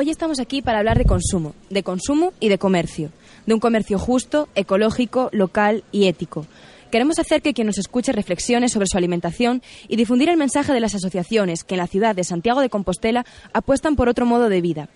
Hoy 0.00 0.08
estamos 0.08 0.40
aquí 0.40 0.62
para 0.62 0.78
hablar 0.78 0.96
de 0.96 1.04
consumo, 1.04 1.54
de 1.68 1.82
consumo 1.82 2.32
y 2.40 2.48
de 2.48 2.56
comercio, 2.56 3.10
de 3.44 3.52
un 3.52 3.60
comercio 3.60 3.98
justo, 3.98 4.48
ecológico, 4.54 5.28
local 5.30 5.84
y 5.92 6.06
ético. 6.06 6.46
Queremos 6.90 7.18
hacer 7.18 7.42
que 7.42 7.52
quien 7.52 7.66
nos 7.66 7.76
escuche 7.76 8.10
reflexione 8.10 8.70
sobre 8.70 8.86
su 8.86 8.96
alimentación 8.96 9.60
y 9.88 9.96
difundir 9.96 10.30
el 10.30 10.38
mensaje 10.38 10.72
de 10.72 10.80
las 10.80 10.94
asociaciones 10.94 11.64
que 11.64 11.74
en 11.74 11.80
la 11.80 11.86
ciudad 11.86 12.16
de 12.16 12.24
Santiago 12.24 12.62
de 12.62 12.70
Compostela 12.70 13.26
apuestan 13.52 13.94
por 13.94 14.08
otro 14.08 14.24
modo 14.24 14.48
de 14.48 14.62
vida. 14.62 14.88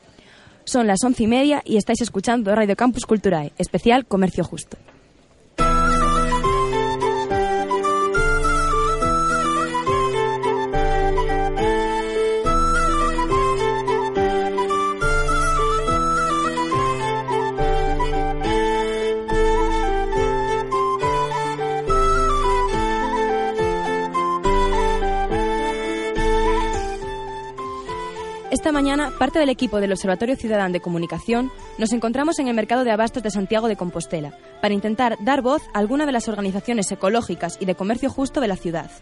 Son 0.64 0.86
las 0.86 1.04
once 1.04 1.24
y 1.24 1.26
media 1.26 1.60
y 1.66 1.76
estáis 1.76 2.00
escuchando 2.00 2.54
Radio 2.54 2.74
Campus 2.74 3.04
Culturae, 3.04 3.52
especial 3.58 4.06
Comercio 4.06 4.42
Justo. 4.42 4.78
Esta 28.54 28.70
mañana, 28.70 29.10
parte 29.18 29.40
del 29.40 29.48
equipo 29.48 29.80
del 29.80 29.90
Observatorio 29.90 30.36
Ciudadano 30.36 30.72
de 30.72 30.78
Comunicación 30.78 31.50
nos 31.76 31.92
encontramos 31.92 32.38
en 32.38 32.46
el 32.46 32.54
mercado 32.54 32.84
de 32.84 32.92
abastos 32.92 33.24
de 33.24 33.32
Santiago 33.32 33.66
de 33.66 33.74
Compostela 33.74 34.38
para 34.62 34.74
intentar 34.74 35.16
dar 35.18 35.42
voz 35.42 35.62
a 35.74 35.80
alguna 35.80 36.06
de 36.06 36.12
las 36.12 36.28
organizaciones 36.28 36.92
ecológicas 36.92 37.56
y 37.58 37.64
de 37.64 37.74
comercio 37.74 38.10
justo 38.10 38.40
de 38.40 38.46
la 38.46 38.54
ciudad. 38.54 38.92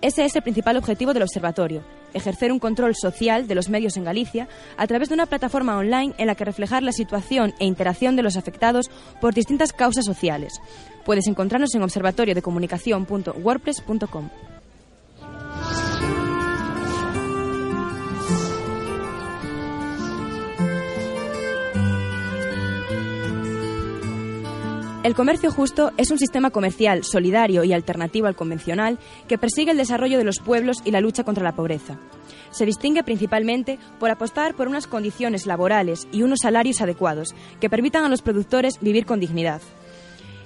Ese 0.00 0.24
es 0.24 0.34
el 0.36 0.42
principal 0.42 0.78
objetivo 0.78 1.12
del 1.12 1.24
observatorio, 1.24 1.84
ejercer 2.14 2.50
un 2.50 2.58
control 2.58 2.96
social 2.96 3.46
de 3.46 3.56
los 3.56 3.68
medios 3.68 3.98
en 3.98 4.04
Galicia 4.04 4.48
a 4.78 4.86
través 4.86 5.10
de 5.10 5.16
una 5.16 5.26
plataforma 5.26 5.76
online 5.76 6.14
en 6.16 6.26
la 6.26 6.34
que 6.34 6.46
reflejar 6.46 6.82
la 6.82 6.92
situación 6.92 7.52
e 7.58 7.66
interacción 7.66 8.16
de 8.16 8.22
los 8.22 8.38
afectados 8.38 8.90
por 9.20 9.34
distintas 9.34 9.74
causas 9.74 10.06
sociales. 10.06 10.62
Puedes 11.04 11.26
encontrarnos 11.26 11.74
en 11.74 11.82
observatoriodecomunicación.wordpress.com. 11.82 14.30
El 25.02 25.16
comercio 25.16 25.50
justo 25.50 25.90
es 25.96 26.12
un 26.12 26.18
sistema 26.18 26.50
comercial 26.50 27.02
solidario 27.02 27.64
y 27.64 27.72
alternativo 27.72 28.28
al 28.28 28.36
convencional 28.36 29.00
que 29.26 29.36
persigue 29.36 29.72
el 29.72 29.76
desarrollo 29.76 30.16
de 30.16 30.22
los 30.22 30.38
pueblos 30.38 30.76
y 30.84 30.92
la 30.92 31.00
lucha 31.00 31.24
contra 31.24 31.42
la 31.42 31.56
pobreza. 31.56 31.98
Se 32.52 32.66
distingue 32.66 33.02
principalmente 33.02 33.80
por 33.98 34.10
apostar 34.12 34.54
por 34.54 34.68
unas 34.68 34.86
condiciones 34.86 35.44
laborales 35.44 36.06
y 36.12 36.22
unos 36.22 36.38
salarios 36.42 36.80
adecuados 36.80 37.34
que 37.60 37.68
permitan 37.68 38.04
a 38.04 38.08
los 38.08 38.22
productores 38.22 38.78
vivir 38.80 39.04
con 39.04 39.18
dignidad. 39.18 39.60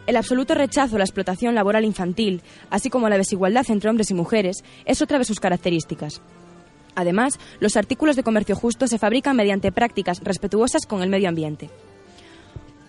El 0.07 0.17
absoluto 0.17 0.55
rechazo 0.55 0.97
a 0.97 1.01
la 1.01 1.05
explotación 1.05 1.55
laboral 1.55 1.85
infantil, 1.85 2.41
así 2.71 2.89
como 2.89 3.11
la 3.11 3.19
desigualdad 3.19 3.67
entre 3.69 3.91
hombres 3.91 4.11
y 4.11 4.15
mujeres, 4.15 4.65
es 4.87 5.03
otra 5.03 5.19
de 5.19 5.27
sus 5.27 5.39
características. 5.39 6.23
Además, 6.95 7.39
los 7.61 7.77
artículos 7.77 8.17
de 8.17 8.23
comercio 8.23 8.57
justo 8.57 8.87
se 8.87 8.99
fabrican 8.99 9.37
mediante 9.37 9.71
prácticas 9.71 10.21
respetuosas 10.25 10.87
con 10.87 11.03
el 11.03 11.11
medio 11.11 11.29
ambiente. 11.29 11.69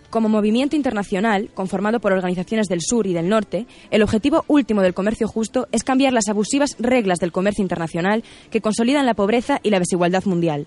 Como 0.09 0.29
movimiento 0.29 0.75
internacional, 0.75 1.49
conformado 1.53 1.99
por 1.99 2.13
organizaciones 2.13 2.67
del 2.67 2.81
sur 2.81 3.07
y 3.07 3.13
del 3.13 3.27
norte, 3.27 3.65
el 3.91 4.03
objetivo 4.03 4.45
último 4.47 4.81
del 4.81 4.93
comercio 4.93 5.27
justo 5.27 5.67
es 5.71 5.83
cambiar 5.83 6.13
las 6.13 6.29
abusivas 6.29 6.77
reglas 6.79 7.19
del 7.19 7.33
comercio 7.33 7.61
internacional 7.61 8.23
que 8.49 8.61
consolidan 8.61 9.05
la 9.05 9.15
pobreza 9.15 9.59
y 9.63 9.69
la 9.69 9.79
desigualdad 9.79 10.23
mundial. 10.23 10.65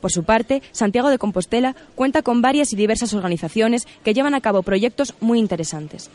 Por 0.00 0.10
su 0.10 0.24
parte, 0.24 0.62
Santiago 0.72 1.10
de 1.10 1.18
Compostela 1.18 1.76
cuenta 1.94 2.22
con 2.22 2.40
varias 2.40 2.72
y 2.72 2.76
diversas 2.76 3.12
organizaciones 3.12 3.86
que 4.02 4.14
llevan 4.14 4.34
a 4.34 4.40
cabo 4.40 4.62
proyectos 4.62 5.14
muy 5.20 5.38
interesantes. 5.38 6.10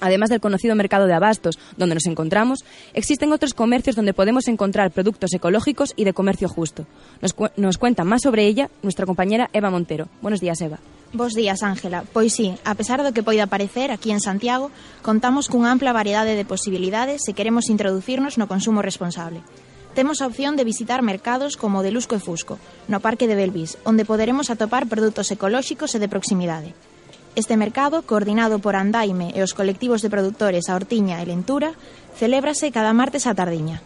Además 0.00 0.30
del 0.30 0.40
conocido 0.40 0.74
mercado 0.74 1.06
de 1.06 1.14
abastos, 1.14 1.60
donde 1.76 1.94
nos 1.94 2.06
encontramos, 2.06 2.64
existen 2.92 3.32
otros 3.32 3.54
comercios 3.54 3.94
donde 3.94 4.12
podemos 4.12 4.48
encontrar 4.48 4.90
productos 4.90 5.32
ecológicos 5.32 5.92
y 5.94 6.02
de 6.02 6.12
comercio 6.12 6.48
justo. 6.48 6.86
Nos, 7.56 7.78
cuenta 7.78 8.02
más 8.02 8.22
sobre 8.22 8.44
ella 8.46 8.68
nuestra 8.82 9.06
compañera 9.06 9.48
Eva 9.52 9.70
Montero. 9.70 10.08
Buenos 10.20 10.40
días, 10.40 10.60
Eva. 10.60 10.80
Bos 11.14 11.34
días, 11.34 11.62
Ángela. 11.62 12.04
Pois 12.14 12.32
sí, 12.32 12.56
a 12.64 12.72
pesar 12.72 13.04
do 13.04 13.12
que 13.12 13.20
poida 13.20 13.44
parecer, 13.44 13.92
aquí 13.92 14.08
en 14.16 14.20
Santiago, 14.24 14.72
contamos 15.04 15.52
cunha 15.52 15.68
ampla 15.68 15.92
variedade 15.92 16.32
de 16.32 16.48
posibilidades 16.48 17.20
se 17.20 17.36
queremos 17.36 17.68
introducirnos 17.68 18.40
no 18.40 18.48
consumo 18.48 18.80
responsable. 18.80 19.44
Temos 19.92 20.24
a 20.24 20.26
opción 20.26 20.56
de 20.56 20.64
visitar 20.64 21.04
mercados 21.04 21.60
como 21.60 21.80
o 21.80 21.84
de 21.84 21.92
Lusco 21.92 22.16
e 22.16 22.24
Fusco, 22.24 22.56
no 22.88 23.04
Parque 23.04 23.28
de 23.28 23.36
Belvis, 23.36 23.76
onde 23.84 24.08
poderemos 24.08 24.48
atopar 24.48 24.88
produtos 24.88 25.28
ecolóxicos 25.28 25.92
e 25.92 26.00
de 26.00 26.08
proximidade. 26.08 26.72
Este 27.36 27.60
mercado, 27.60 28.00
coordinado 28.08 28.56
por 28.64 28.72
Andaime 28.72 29.36
e 29.36 29.44
os 29.44 29.52
colectivos 29.52 30.00
de 30.00 30.08
produtores 30.08 30.72
a 30.72 30.80
Hortiña 30.80 31.20
e 31.20 31.28
Lentura, 31.28 31.76
celébrase 32.16 32.72
cada 32.72 32.96
martes 32.96 33.28
á 33.28 33.36
tardiña 33.36 33.84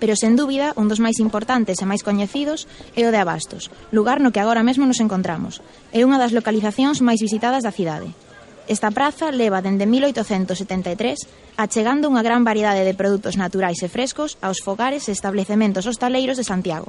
pero 0.00 0.16
sen 0.16 0.34
dúbida 0.34 0.72
un 0.80 0.88
dos 0.88 0.98
máis 0.98 1.20
importantes 1.20 1.78
e 1.78 1.86
máis 1.86 2.00
coñecidos 2.00 2.64
é 2.96 3.04
o 3.04 3.12
de 3.12 3.20
Abastos, 3.20 3.68
lugar 3.92 4.18
no 4.18 4.32
que 4.32 4.40
agora 4.40 4.64
mesmo 4.64 4.88
nos 4.88 4.98
encontramos. 4.98 5.60
É 5.92 6.02
unha 6.02 6.16
das 6.16 6.32
localizacións 6.32 7.04
máis 7.04 7.20
visitadas 7.20 7.62
da 7.62 7.70
cidade. 7.70 8.10
Esta 8.66 8.90
praza 8.90 9.28
leva 9.30 9.60
dende 9.60 9.84
1873 9.84 11.58
achegando 11.60 12.08
unha 12.08 12.24
gran 12.24 12.46
variedade 12.46 12.86
de 12.88 12.96
produtos 12.96 13.36
naturais 13.36 13.82
e 13.84 13.92
frescos 13.92 14.40
aos 14.40 14.64
fogares 14.64 15.06
e 15.06 15.12
establecementos 15.12 15.84
hostaleiros 15.84 16.40
de 16.40 16.48
Santiago. 16.48 16.88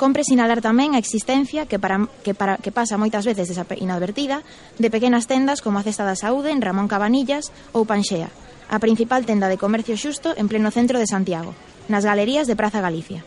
Compre 0.00 0.26
sinalar 0.26 0.58
tamén 0.58 0.96
a 0.96 1.02
existencia 1.02 1.70
que, 1.70 1.78
para, 1.78 2.10
que, 2.26 2.34
para, 2.34 2.58
que 2.58 2.74
pasa 2.74 2.98
moitas 2.98 3.22
veces 3.28 3.52
inadvertida 3.78 4.42
de 4.78 4.90
pequenas 4.90 5.30
tendas 5.30 5.62
como 5.62 5.78
a 5.78 5.86
Cesta 5.86 6.02
da 6.02 6.18
Saúde 6.18 6.50
en 6.50 6.62
Ramón 6.62 6.90
Cabanillas 6.90 7.54
ou 7.70 7.86
Panxea, 7.86 8.30
a 8.70 8.78
principal 8.82 9.22
tenda 9.22 9.46
de 9.46 9.60
comercio 9.60 9.94
xusto 9.94 10.34
en 10.34 10.50
pleno 10.50 10.74
centro 10.74 10.98
de 10.98 11.06
Santiago, 11.06 11.54
nas 11.88 12.04
galerías 12.04 12.46
de 12.46 12.56
Praza 12.56 12.80
Galicia. 12.80 13.24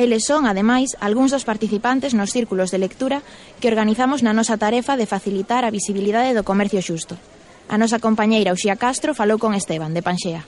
Eles 0.00 0.24
son, 0.24 0.48
ademais, 0.48 0.96
algúns 1.04 1.30
dos 1.30 1.44
participantes 1.44 2.16
nos 2.16 2.32
círculos 2.32 2.72
de 2.72 2.80
lectura 2.80 3.20
que 3.60 3.68
organizamos 3.68 4.24
na 4.24 4.32
nosa 4.32 4.56
tarefa 4.56 4.96
de 4.96 5.04
facilitar 5.04 5.68
a 5.68 5.74
visibilidade 5.74 6.32
do 6.32 6.46
comercio 6.46 6.80
xusto. 6.80 7.20
A 7.68 7.76
nosa 7.76 8.00
compañeira 8.00 8.56
Uxía 8.56 8.80
Castro 8.80 9.12
falou 9.12 9.36
con 9.36 9.52
Esteban, 9.52 9.92
de 9.92 10.00
Panxea. 10.00 10.42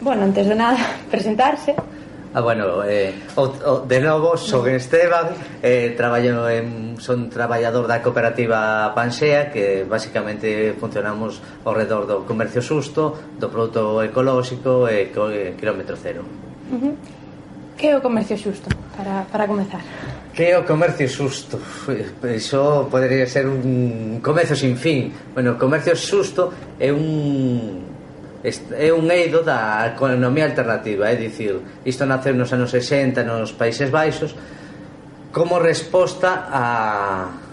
Bueno, 0.00 0.24
antes 0.24 0.48
de 0.48 0.56
nada, 0.56 0.80
presentarse, 1.12 1.76
Ah, 2.32 2.40
bueno, 2.40 2.84
eh, 2.84 3.12
o, 3.34 3.42
o, 3.42 3.80
de 3.80 4.00
novo, 4.00 4.36
son 4.36 4.68
Esteban, 4.70 5.34
eh, 5.62 5.94
traballo 5.96 6.48
en, 6.48 6.94
son 7.00 7.28
traballador 7.28 7.90
da 7.90 7.98
cooperativa 7.98 8.94
Pansea, 8.94 9.50
que 9.50 9.82
basicamente 9.82 10.78
funcionamos 10.78 11.42
ao 11.66 11.74
redor 11.74 12.06
do 12.06 12.22
comercio 12.22 12.62
susto, 12.62 13.18
do 13.34 13.50
produto 13.50 13.98
ecolóxico 14.06 14.86
e 14.86 15.10
eh, 15.10 15.58
kilómetro 15.58 15.98
cero. 15.98 16.22
Uh 16.70 16.78
-huh. 16.78 16.94
Que 17.74 17.90
é 17.90 17.98
o 17.98 18.02
comercio 18.04 18.38
susto, 18.38 18.70
para, 18.94 19.26
para 19.26 19.50
comezar? 19.50 19.82
Que 20.30 20.54
é 20.54 20.58
o 20.58 20.62
comercio 20.62 21.10
susto? 21.10 21.58
Iso 22.22 22.86
podería 22.86 23.26
ser 23.26 23.50
un 23.50 24.22
comercio 24.22 24.54
sin 24.54 24.78
fin. 24.78 25.10
Bueno, 25.34 25.52
o 25.52 25.58
comercio 25.58 25.98
susto 25.98 26.54
é 26.78 26.94
un 26.94 27.89
é 28.44 28.88
un 28.92 29.10
eido 29.12 29.44
da 29.44 29.84
economía 29.92 30.48
alternativa, 30.48 31.12
é 31.12 31.16
dicir, 31.16 31.60
isto 31.84 32.08
naceu 32.08 32.32
nos 32.32 32.48
anos 32.52 32.72
60 32.72 33.20
nos 33.24 33.52
Países 33.52 33.92
Baixos 33.92 34.32
como 35.30 35.60
resposta 35.60 36.48
a 36.48 37.50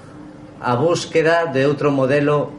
a 0.62 0.76
búsqueda 0.76 1.46
de 1.46 1.66
outro 1.66 1.94
modelo 1.94 2.50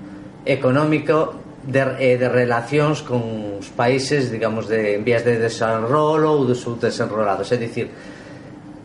económico 0.46 1.34
de, 1.66 2.16
de 2.16 2.28
relacións 2.30 3.02
con 3.02 3.58
os 3.58 3.68
países, 3.74 4.30
digamos, 4.30 4.70
de, 4.70 4.96
en 4.96 5.02
vías 5.02 5.26
de 5.26 5.36
desarrollo 5.36 6.38
ou 6.38 6.46
de 6.46 6.54
subdesenrolados. 6.54 7.50
É 7.50 7.58
dicir, 7.58 7.90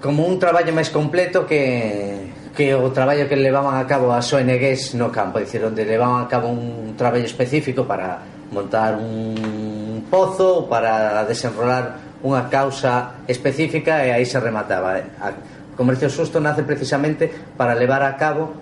como 0.01 0.25
un 0.25 0.41
traballo 0.41 0.73
máis 0.73 0.89
completo 0.89 1.45
que, 1.45 2.33
que 2.57 2.73
o 2.73 2.89
traballo 2.89 3.29
que 3.29 3.37
levaban 3.37 3.77
a 3.77 3.85
cabo 3.85 4.11
as 4.11 4.27
ONGs 4.33 4.97
no 4.97 5.13
campo, 5.13 5.37
é 5.37 5.45
dicir, 5.45 5.61
onde 5.61 5.85
levaban 5.85 6.25
a 6.25 6.27
cabo 6.27 6.49
un 6.49 6.97
traballo 6.97 7.29
específico 7.29 7.85
para 7.85 8.32
montar 8.53 8.95
un 8.95 10.05
pozo 10.13 10.69
para 10.69 11.25
desenrolar 11.25 12.21
unha 12.23 12.47
causa 12.47 13.25
específica 13.27 14.05
e 14.07 14.13
aí 14.13 14.23
se 14.23 14.39
remataba. 14.39 15.01
O 15.01 15.75
comercio 15.75 16.07
xusto 16.07 16.39
nace 16.39 16.63
precisamente 16.63 17.27
para 17.57 17.73
levar 17.73 18.05
a 18.05 18.15
cabo 18.15 18.53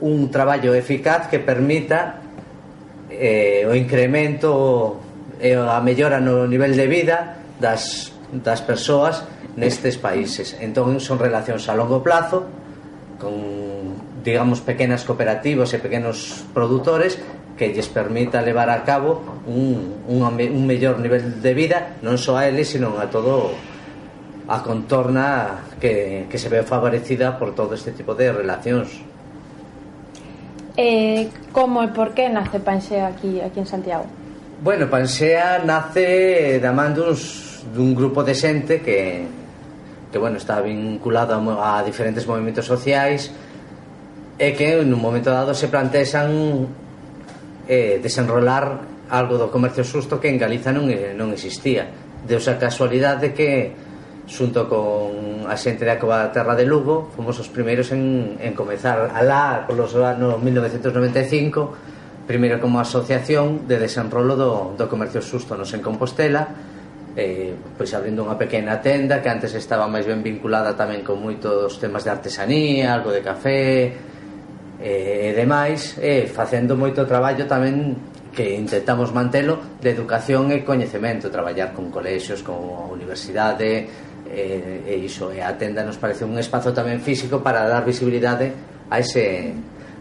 un 0.00 0.32
traballo 0.32 0.74
eficaz 0.74 1.28
que 1.30 1.38
permita 1.38 2.24
eh, 3.12 3.68
o 3.68 3.76
incremento 3.76 4.98
e 5.38 5.54
a 5.54 5.78
mellora 5.78 6.18
no 6.18 6.50
nivel 6.50 6.74
de 6.74 6.86
vida 6.90 7.38
das, 7.62 8.10
das 8.34 8.58
persoas 8.64 9.22
nestes 9.54 9.94
países. 9.98 10.58
Entón 10.58 10.98
son 10.98 11.22
relacións 11.22 11.70
a 11.70 11.78
longo 11.78 12.02
plazo 12.02 12.46
con 13.22 13.94
digamos 14.22 14.60
pequenas 14.60 15.06
cooperativas 15.06 15.70
e 15.74 15.78
pequenos 15.78 16.42
produtores 16.50 17.18
que 17.58 17.74
lles 17.74 17.90
permita 17.90 18.40
levar 18.40 18.70
a 18.70 18.86
cabo 18.86 19.42
un, 19.44 19.98
un, 20.06 20.22
un 20.22 20.64
mellor 20.66 21.02
nivel 21.02 21.42
de 21.42 21.52
vida 21.52 21.98
non 22.00 22.16
só 22.16 22.38
a 22.38 22.46
eles, 22.46 22.70
sino 22.70 22.96
a 22.96 23.10
todo 23.10 23.52
a 24.48 24.62
contorna 24.62 25.68
que, 25.76 26.24
que 26.30 26.38
se 26.38 26.48
ve 26.48 26.62
favorecida 26.62 27.36
por 27.36 27.52
todo 27.54 27.74
este 27.74 27.92
tipo 27.92 28.14
de 28.14 28.32
relacións. 28.32 28.88
Eh, 30.78 31.28
como 31.52 31.82
e 31.82 31.90
por 31.90 32.14
que 32.14 32.30
nace 32.30 32.62
Panxea 32.62 33.10
aquí, 33.10 33.42
aquí 33.42 33.58
en 33.58 33.66
Santiago? 33.66 34.06
Bueno, 34.62 34.86
Panxea 34.86 35.60
nace 35.66 36.62
da 36.62 36.70
man 36.70 36.94
duns, 36.94 37.66
dun 37.74 37.92
grupo 37.92 38.22
de 38.22 38.32
xente 38.32 38.80
que, 38.80 39.26
que 40.08 40.18
bueno, 40.22 40.38
está 40.38 40.62
vinculado 40.62 41.34
a, 41.34 41.78
a 41.78 41.82
diferentes 41.82 42.24
movimentos 42.24 42.64
sociais 42.64 43.34
e 44.38 44.54
que 44.54 44.78
en 44.78 44.94
un 44.94 45.02
momento 45.02 45.34
dado 45.34 45.52
se 45.52 45.66
plantexan 45.66 46.87
eh, 47.68 48.00
desenrolar 48.02 49.06
algo 49.12 49.36
do 49.36 49.52
comercio 49.52 49.84
xusto 49.84 50.16
que 50.16 50.32
en 50.32 50.40
Galiza 50.40 50.72
non, 50.72 50.88
non 50.88 51.28
existía. 51.30 52.08
deus 52.26 52.48
a 52.48 52.58
casualidade 52.58 53.30
que 53.32 53.72
xunto 54.28 54.68
con 54.68 55.48
a 55.48 55.56
xente 55.56 55.88
da 55.88 55.96
Cova 55.96 56.28
Terra 56.28 56.52
de 56.52 56.68
Lugo 56.68 57.08
fomos 57.16 57.40
os 57.40 57.48
primeiros 57.48 57.88
en, 57.94 58.36
en 58.36 58.52
comezar 58.52 59.08
alá 59.16 59.64
polos 59.64 59.96
anos 59.96 60.36
1995 60.36 62.28
primeiro 62.28 62.60
como 62.60 62.76
asociación 62.76 63.64
de 63.64 63.80
desenrolo 63.80 64.36
do, 64.36 64.50
do 64.76 64.84
comercio 64.84 65.24
susto 65.24 65.56
nos 65.56 65.72
en 65.72 65.80
Compostela 65.80 66.44
eh, 67.16 67.56
pois 67.74 67.88
abrindo 67.96 68.20
unha 68.20 68.36
pequena 68.36 68.84
tenda 68.84 69.24
que 69.24 69.32
antes 69.32 69.56
estaba 69.56 69.88
máis 69.88 70.04
ben 70.04 70.20
vinculada 70.20 70.76
tamén 70.76 71.00
con 71.00 71.24
moitos 71.24 71.80
temas 71.80 72.04
de 72.04 72.12
artesanía, 72.12 72.92
algo 72.92 73.10
de 73.10 73.24
café, 73.24 73.90
e, 74.78 75.30
e 75.30 75.36
demais 75.36 75.98
e 75.98 76.30
facendo 76.30 76.78
moito 76.78 77.02
traballo 77.04 77.44
tamén 77.50 77.98
que 78.32 78.54
intentamos 78.54 79.10
mantelo 79.10 79.78
de 79.82 79.90
educación 79.90 80.54
e 80.54 80.62
coñecemento 80.62 81.26
traballar 81.28 81.74
con 81.74 81.90
colexios, 81.90 82.46
con 82.46 82.56
a 82.56 82.86
universidade 82.86 83.88
e, 84.30 84.86
e 84.86 84.94
iso 85.02 85.34
e 85.34 85.42
a 85.42 85.50
tenda 85.58 85.82
nos 85.82 85.98
parece 85.98 86.22
un 86.22 86.38
espazo 86.38 86.70
tamén 86.70 87.02
físico 87.02 87.42
para 87.42 87.66
dar 87.66 87.82
visibilidade 87.82 88.54
a 88.88 89.02
ese, 89.02 89.52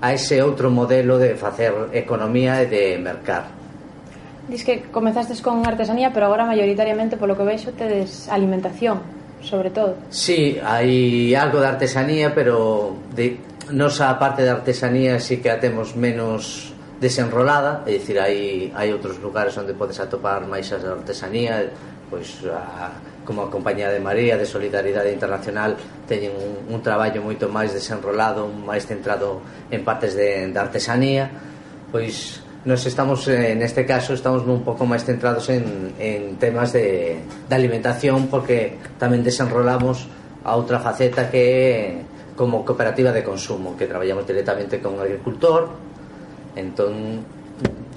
a 0.03 0.13
ese 0.13 0.39
outro 0.45 0.69
modelo 0.69 1.18
de 1.18 1.33
facer 1.33 1.89
economía 1.97 2.62
e 2.62 2.69
de 2.69 2.83
mercar 3.01 3.57
Dis 4.47 4.63
que 4.63 4.80
comezastes 4.95 5.41
con 5.41 5.68
artesanía, 5.68 6.13
pero 6.13 6.27
agora 6.27 6.47
maioritariamente 6.47 7.19
polo 7.19 7.35
que 7.35 7.44
veixo 7.44 7.75
tedes 7.75 8.31
alimentación, 8.31 9.03
sobre 9.44 9.75
todo. 9.75 10.00
Sí, 10.07 10.56
hai 10.63 11.35
algo 11.35 11.59
de 11.59 11.68
artesanía, 11.68 12.31
pero 12.31 12.95
de 13.12 13.35
nosa 13.71 14.17
parte 14.19 14.43
de 14.43 14.49
artesanía 14.49 15.19
sí 15.19 15.37
que 15.37 15.51
a 15.51 15.59
temos 15.59 15.95
menos 15.95 16.73
desenrolada, 16.99 17.85
é 17.85 17.93
dicir, 17.93 18.17
hai, 18.17 18.73
hai 18.73 18.89
outros 18.89 19.21
lugares 19.21 19.53
onde 19.57 19.77
podes 19.77 20.01
atopar 20.01 20.41
máis 20.49 20.73
as 20.73 20.81
artesanía, 20.81 21.69
pois 22.09 22.41
a, 22.49 22.89
como 23.21 23.45
a 23.45 23.51
Compañía 23.51 23.93
de 23.93 24.01
María 24.01 24.33
de 24.39 24.47
Solidaridade 24.49 25.13
Internacional 25.13 25.77
teñen 26.09 26.33
un, 26.33 26.73
un 26.73 26.79
traballo 26.81 27.21
moito 27.21 27.51
máis 27.51 27.69
desenrolado, 27.69 28.49
máis 28.49 28.89
centrado 28.89 29.43
en 29.69 29.85
partes 29.85 30.17
de, 30.17 30.49
de 30.49 30.57
artesanía, 30.57 31.29
pois 31.93 32.41
nos 32.65 32.81
estamos 32.89 33.27
eh, 33.29 33.53
en 33.53 33.61
este 33.61 33.85
caso 33.85 34.17
estamos 34.17 34.41
un 34.43 34.65
pouco 34.65 34.89
máis 34.89 35.05
centrados 35.05 35.53
en, 35.53 35.93
en 36.01 36.35
temas 36.41 36.73
de, 36.73 37.21
de 37.21 37.53
alimentación 37.53 38.25
porque 38.25 38.81
tamén 38.97 39.21
desenrolamos 39.21 40.09
a 40.41 40.57
outra 40.57 40.81
faceta 40.81 41.29
que 41.29 41.43
é 41.45 41.77
como 42.37 42.61
cooperativa 42.63 43.09
de 43.11 43.25
consumo, 43.25 43.75
que 43.75 43.89
traballamos 43.89 44.23
directamente 44.29 44.77
con 44.77 44.95
o 44.95 45.01
agricultor, 45.01 45.73
entón 46.53 47.25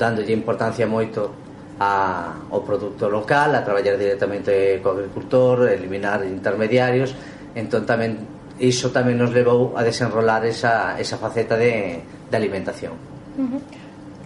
dándolle 0.01 0.33
importancia 0.33 0.89
moito 0.89 1.29
a, 1.77 2.41
ao 2.49 2.65
produto 2.65 3.13
local, 3.13 3.53
a 3.53 3.61
traballar 3.61 4.01
directamente 4.01 4.81
co 4.81 4.97
agricultor, 4.97 5.69
eliminar 5.69 6.25
intermediarios, 6.25 7.13
entón 7.53 7.85
tamén 7.85 8.17
iso 8.61 8.89
tamén 8.93 9.21
nos 9.21 9.33
levou 9.33 9.77
a 9.77 9.85
desenrolar 9.85 10.45
esa, 10.49 10.97
esa 10.97 11.21
faceta 11.21 11.57
de, 11.61 12.01
de 12.01 12.35
alimentación. 12.37 12.97
Uh 13.37 13.45
-huh. 13.45 13.61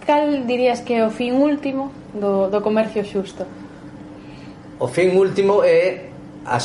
Cal 0.07 0.47
dirías 0.47 0.79
que 0.79 0.99
é 0.99 1.03
o 1.03 1.11
fin 1.11 1.35
último 1.35 1.91
do, 2.15 2.47
do 2.47 2.63
comercio 2.63 3.03
xusto? 3.03 3.43
O 4.79 4.87
fin 4.87 5.11
último 5.15 5.63
é 5.63 6.11
a 6.45 6.59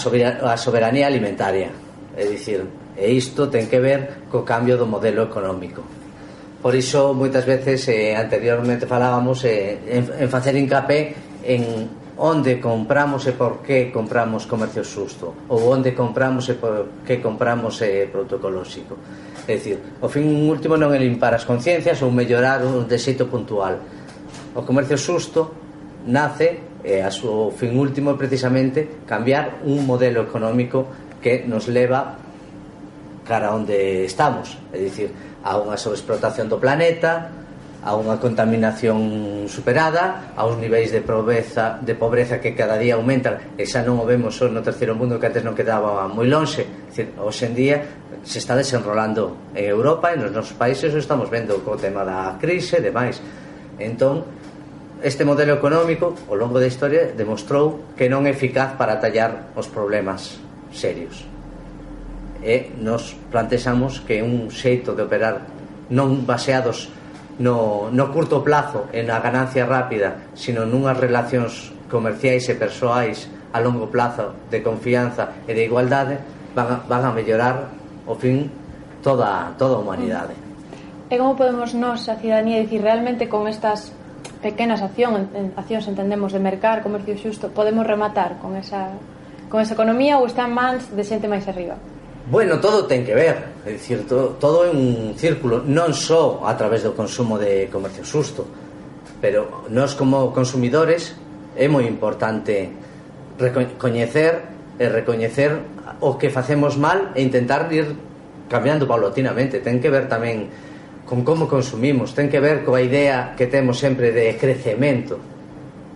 soberanía 0.58 1.06
alimentaria, 1.06 1.70
é 2.14 2.26
dicir, 2.26 2.66
E 3.00 3.16
isto 3.16 3.48
ten 3.48 3.64
que 3.64 3.80
ver 3.80 4.28
co 4.28 4.44
cambio 4.44 4.76
do 4.76 4.84
modelo 4.84 5.24
económico. 5.24 5.80
Por 6.60 6.76
iso, 6.76 7.16
moitas 7.16 7.48
veces, 7.48 7.88
eh, 7.88 8.12
anteriormente 8.12 8.84
falábamos 8.84 9.40
eh, 9.48 9.80
en, 9.88 10.04
en 10.04 10.28
facer 10.28 10.52
hincapé 10.52 11.16
en 11.40 11.88
onde 12.20 12.60
compramos 12.60 13.24
e 13.24 13.32
por 13.32 13.64
que 13.64 13.88
compramos 13.88 14.44
comercio 14.44 14.84
xusto 14.84 15.48
ou 15.48 15.72
onde 15.72 15.96
compramos 15.96 16.52
e 16.52 16.60
por 16.60 17.00
que 17.00 17.16
compramos 17.16 17.80
eh, 17.80 18.04
produto 18.12 18.36
ecolóxico. 18.36 18.92
É 19.48 19.56
dicir, 19.56 19.80
o 20.04 20.08
fin 20.12 20.28
último 20.28 20.76
non 20.76 20.92
é 20.92 21.00
limpar 21.00 21.32
as 21.32 21.48
conciencias 21.48 22.04
ou 22.04 22.12
mellorar 22.12 22.60
un 22.60 22.84
desito 22.84 23.24
puntual. 23.24 23.80
O 24.52 24.60
comercio 24.68 25.00
xusto 25.00 25.48
nace 26.04 26.84
e 26.84 27.00
a 27.00 27.08
súa 27.08 27.48
fin 27.56 27.72
último 27.72 28.20
precisamente 28.20 29.00
cambiar 29.08 29.64
un 29.64 29.88
modelo 29.88 30.20
económico 30.20 30.92
que 31.24 31.48
nos 31.48 31.72
leva 31.72 32.20
cara 33.30 33.54
onde 33.54 34.02
estamos. 34.02 34.58
É 34.74 34.82
dicir, 34.82 35.14
a 35.46 35.54
unha 35.62 35.78
sobreexplotación 35.78 36.50
do 36.50 36.58
planeta 36.58 37.30
a 37.80 37.96
unha 37.96 38.20
contaminación 38.20 39.48
superada 39.48 40.36
a 40.36 40.44
niveis 40.52 40.92
de 40.92 41.00
pobreza, 41.00 41.80
de 41.80 41.96
pobreza 41.96 42.36
que 42.36 42.52
cada 42.52 42.76
día 42.76 43.00
aumentan 43.00 43.56
e 43.56 43.64
xa 43.64 43.80
non 43.80 43.96
o 43.96 44.04
vemos 44.04 44.36
só 44.36 44.52
no 44.52 44.60
terceiro 44.60 44.92
mundo 44.92 45.16
que 45.16 45.32
antes 45.32 45.40
non 45.40 45.56
quedaba 45.56 46.04
moi 46.04 46.28
lonxe, 46.28 46.68
dicir, 46.92 47.16
hoxe 47.16 47.48
en 47.48 47.54
día 47.56 47.76
se 48.20 48.36
está 48.36 48.52
desenrolando 48.52 49.56
en 49.56 49.64
Europa 49.64 50.12
e 50.12 50.20
nos 50.20 50.28
nosos 50.28 50.52
países 50.52 50.92
o 50.92 51.00
estamos 51.00 51.32
vendo 51.32 51.56
co 51.64 51.80
tema 51.80 52.04
da 52.04 52.36
crise 52.36 52.84
e 52.84 52.84
demais. 52.84 53.16
Entón, 53.80 54.28
este 55.00 55.24
modelo 55.24 55.56
económico 55.56 56.12
ao 56.28 56.36
longo 56.36 56.60
da 56.60 56.68
historia 56.68 57.16
demostrou 57.16 57.96
que 57.96 58.12
non 58.12 58.28
é 58.28 58.36
eficaz 58.36 58.76
para 58.76 59.00
tallar 59.00 59.56
os 59.56 59.72
problemas 59.72 60.36
serios 60.68 61.29
e 62.42 62.72
nos 62.80 63.16
plantexamos 63.30 64.00
que 64.04 64.24
un 64.24 64.48
xeito 64.48 64.96
de 64.96 65.04
operar 65.04 65.46
non 65.92 66.24
baseados 66.24 66.88
no, 67.40 67.88
no 67.92 68.04
curto 68.12 68.44
plazo 68.44 68.88
e 68.92 69.00
na 69.04 69.20
ganancia 69.20 69.64
rápida 69.64 70.32
sino 70.36 70.64
nunhas 70.64 70.96
relacións 70.96 71.72
comerciais 71.88 72.48
e 72.48 72.54
persoais 72.56 73.28
a 73.52 73.58
longo 73.58 73.90
plazo 73.90 74.36
de 74.48 74.62
confianza 74.62 75.42
e 75.48 75.52
de 75.52 75.66
igualdade 75.66 76.20
van 76.54 76.68
a, 76.68 76.76
van 76.86 77.02
a 77.08 77.14
mellorar 77.16 77.72
o 78.06 78.14
fin 78.14 78.48
toda, 79.02 79.56
toda 79.56 79.76
a 79.76 79.82
humanidade 79.82 80.50
E 81.10 81.18
como 81.18 81.34
podemos 81.34 81.74
nós, 81.74 82.06
a 82.06 82.22
cidadanía, 82.22 82.62
dicir 82.62 82.86
realmente 82.86 83.26
con 83.26 83.50
estas 83.50 83.90
pequenas 84.38 84.78
acción, 84.78 85.26
accións 85.58 85.90
entendemos 85.90 86.30
de 86.30 86.38
mercar, 86.38 86.86
comercio 86.86 87.18
xusto, 87.18 87.50
podemos 87.50 87.82
rematar 87.82 88.38
con 88.38 88.54
esa 88.54 88.94
con 89.50 89.58
esa 89.58 89.74
economía 89.74 90.22
ou 90.22 90.30
está 90.30 90.46
en 90.46 90.54
mans 90.54 90.94
de 90.94 91.02
xente 91.02 91.26
máis 91.26 91.50
arriba? 91.50 91.74
Bueno, 92.28 92.60
todo 92.60 92.84
ten 92.84 93.06
que 93.06 93.16
ver, 93.16 93.64
é 93.64 93.72
dicir, 93.72 94.04
todo, 94.04 94.36
todo 94.36 94.66
é 94.66 94.70
un 94.70 95.16
círculo, 95.16 95.64
non 95.64 95.96
só 95.96 96.44
a 96.44 96.52
través 96.58 96.84
do 96.84 96.92
consumo 96.92 97.40
de 97.40 97.72
comercio 97.72 98.04
susto, 98.04 98.44
pero 99.24 99.64
nós 99.72 99.96
como 99.96 100.28
consumidores 100.36 101.16
é 101.56 101.64
moi 101.66 101.88
importante 101.88 102.70
recoñecer 103.40 104.50
e 104.76 104.84
recoñecer 104.88 105.56
o 106.00 106.20
que 106.20 106.28
facemos 106.28 106.76
mal 106.76 107.12
e 107.16 107.24
intentar 107.24 107.68
ir 107.72 107.96
cambiando 108.48 108.84
paulatinamente. 108.84 109.60
Ten 109.64 109.80
que 109.80 109.88
ver 109.88 110.08
tamén 110.08 110.48
con 111.08 111.24
como 111.24 111.48
consumimos, 111.48 112.12
ten 112.12 112.28
que 112.28 112.38
ver 112.38 112.62
coa 112.62 112.84
idea 112.84 113.32
que 113.34 113.48
temos 113.48 113.80
sempre 113.80 114.12
de 114.12 114.36
crecemento. 114.36 115.18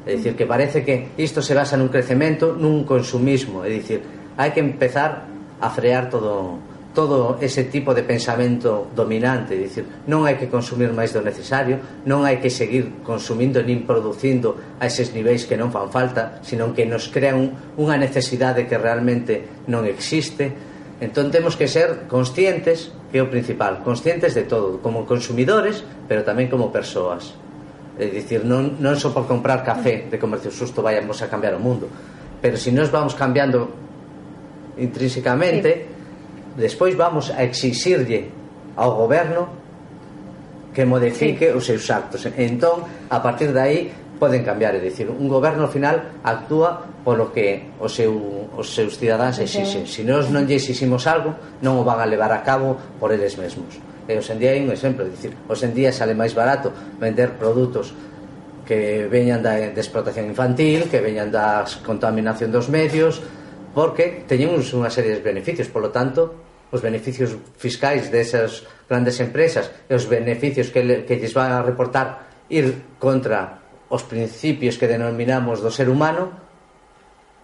É 0.04 0.16
dicir, 0.20 0.36
que 0.36 0.44
parece 0.44 0.84
que 0.84 1.16
isto 1.16 1.40
se 1.40 1.56
basa 1.56 1.76
nun 1.80 1.88
crecemento, 1.88 2.52
nun 2.52 2.84
consumismo. 2.84 3.64
É 3.64 3.72
dicir, 3.72 4.04
hai 4.36 4.52
que 4.52 4.60
empezar 4.60 5.33
a 5.64 5.72
frear 5.72 6.12
todo 6.12 6.60
todo 6.94 7.36
ese 7.40 7.64
tipo 7.64 7.92
de 7.92 8.04
pensamento 8.04 8.86
dominante, 8.94 9.58
dicir, 9.58 9.84
non 10.06 10.24
hai 10.24 10.38
que 10.38 10.46
consumir 10.46 10.94
máis 10.94 11.10
do 11.10 11.20
necesario, 11.20 12.06
non 12.06 12.22
hai 12.22 12.38
que 12.38 12.48
seguir 12.48 13.02
consumindo 13.02 13.58
nin 13.66 13.82
producindo 13.82 14.78
a 14.78 14.86
eses 14.86 15.10
niveis 15.10 15.42
que 15.44 15.58
non 15.58 15.74
fan 15.74 15.90
falta, 15.90 16.38
senón 16.46 16.70
que 16.70 16.86
nos 16.86 17.10
crean 17.10 17.50
unha 17.74 17.98
necesidade 17.98 18.70
que 18.70 18.78
realmente 18.78 19.66
non 19.66 19.84
existe. 19.90 20.54
Entón 21.02 21.34
temos 21.34 21.58
que 21.58 21.66
ser 21.66 22.06
conscientes, 22.06 22.94
que 23.10 23.18
é 23.18 23.22
o 23.26 23.28
principal, 23.28 23.82
conscientes 23.82 24.38
de 24.38 24.46
todo, 24.46 24.78
como 24.78 25.02
consumidores, 25.02 25.82
pero 26.06 26.22
tamén 26.22 26.46
como 26.46 26.70
persoas. 26.70 27.34
É 27.98 28.06
dicir, 28.06 28.46
non, 28.46 28.78
non 28.78 28.94
só 28.94 29.10
por 29.10 29.26
comprar 29.26 29.66
café 29.66 30.06
de 30.06 30.16
comercio 30.22 30.54
susto 30.54 30.78
vayamos 30.78 31.18
a 31.26 31.26
cambiar 31.26 31.58
o 31.58 31.60
mundo, 31.62 31.90
pero 32.38 32.54
se 32.54 32.70
si 32.70 32.70
nos 32.70 32.94
vamos 32.94 33.18
cambiando 33.18 33.83
intrínsecamente, 34.78 35.70
sí. 35.72 36.60
despois 36.60 36.94
vamos 36.96 37.30
a 37.30 37.42
exixirlle 37.42 38.30
ao 38.76 38.94
goberno 38.94 39.48
que 40.74 40.84
modifique 40.84 41.50
sí. 41.50 41.54
os 41.54 41.64
seus 41.64 41.86
actos. 41.90 42.26
Entón, 42.34 42.82
a 43.10 43.22
partir 43.22 43.54
de 43.54 43.60
aí 43.60 43.80
poden 44.18 44.42
cambiar, 44.42 44.74
é 44.74 44.80
dicir, 44.80 45.10
un 45.10 45.26
goberno 45.26 45.66
ao 45.66 45.70
final 45.70 46.22
actúa 46.22 46.86
polo 47.04 47.34
que 47.34 47.74
o 47.78 47.88
seu, 47.90 48.14
os 48.56 48.72
seus 48.72 48.96
cidadáns 48.96 49.38
exixen. 49.38 49.86
Se 49.86 50.06
nós 50.06 50.30
non 50.30 50.46
lle 50.46 50.56
exiximos 50.56 51.04
algo, 51.10 51.34
non 51.60 51.78
o 51.78 51.82
van 51.84 52.00
a 52.00 52.06
levar 52.06 52.30
a 52.32 52.40
cabo 52.40 52.78
por 52.98 53.10
eles 53.10 53.36
mesmos. 53.36 53.76
E 54.06 54.16
hoxe 54.16 54.32
en 54.32 54.38
día 54.38 54.52
hai 54.54 54.60
un 54.62 54.70
exemplo, 54.70 55.04
é 55.04 55.10
dicir, 55.10 55.32
os 55.48 55.60
en 55.62 55.72
día 55.74 55.90
sale 55.90 56.14
máis 56.14 56.32
barato 56.32 56.72
vender 57.00 57.36
produtos 57.36 57.92
que 58.64 59.04
veñan 59.12 59.44
da, 59.44 59.60
da 59.60 59.82
explotación 59.82 60.30
infantil, 60.30 60.88
que 60.88 61.04
veñan 61.04 61.28
da 61.28 61.68
contaminación 61.84 62.48
dos 62.48 62.72
medios, 62.72 63.20
porque 63.74 64.24
teñen 64.30 64.54
unha 64.54 64.88
serie 64.88 65.18
de 65.18 65.20
beneficios, 65.20 65.66
polo 65.68 65.90
tanto, 65.90 66.32
os 66.70 66.82
beneficios 66.82 67.34
fiscais 67.58 68.10
desas 68.10 68.66
grandes 68.88 69.18
empresas 69.22 69.70
e 69.86 69.92
os 69.94 70.06
beneficios 70.10 70.70
que, 70.70 70.82
le, 70.82 71.06
que 71.06 71.18
lles 71.18 71.34
van 71.34 71.54
a 71.54 71.62
reportar 71.62 72.30
ir 72.50 72.98
contra 72.98 73.62
os 73.90 74.02
principios 74.02 74.78
que 74.78 74.90
denominamos 74.90 75.62
do 75.62 75.70
ser 75.70 75.86
humano 75.86 76.34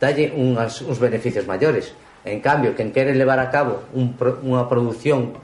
dalle 0.00 0.32
unhas, 0.32 0.80
uns 0.80 0.98
beneficios 0.98 1.44
maiores. 1.44 1.92
En 2.24 2.40
cambio, 2.40 2.74
quen 2.74 2.90
quere 2.90 3.14
levar 3.14 3.38
a 3.38 3.52
cabo 3.52 3.86
un, 3.92 4.16
unha 4.42 4.64
produción 4.66 5.36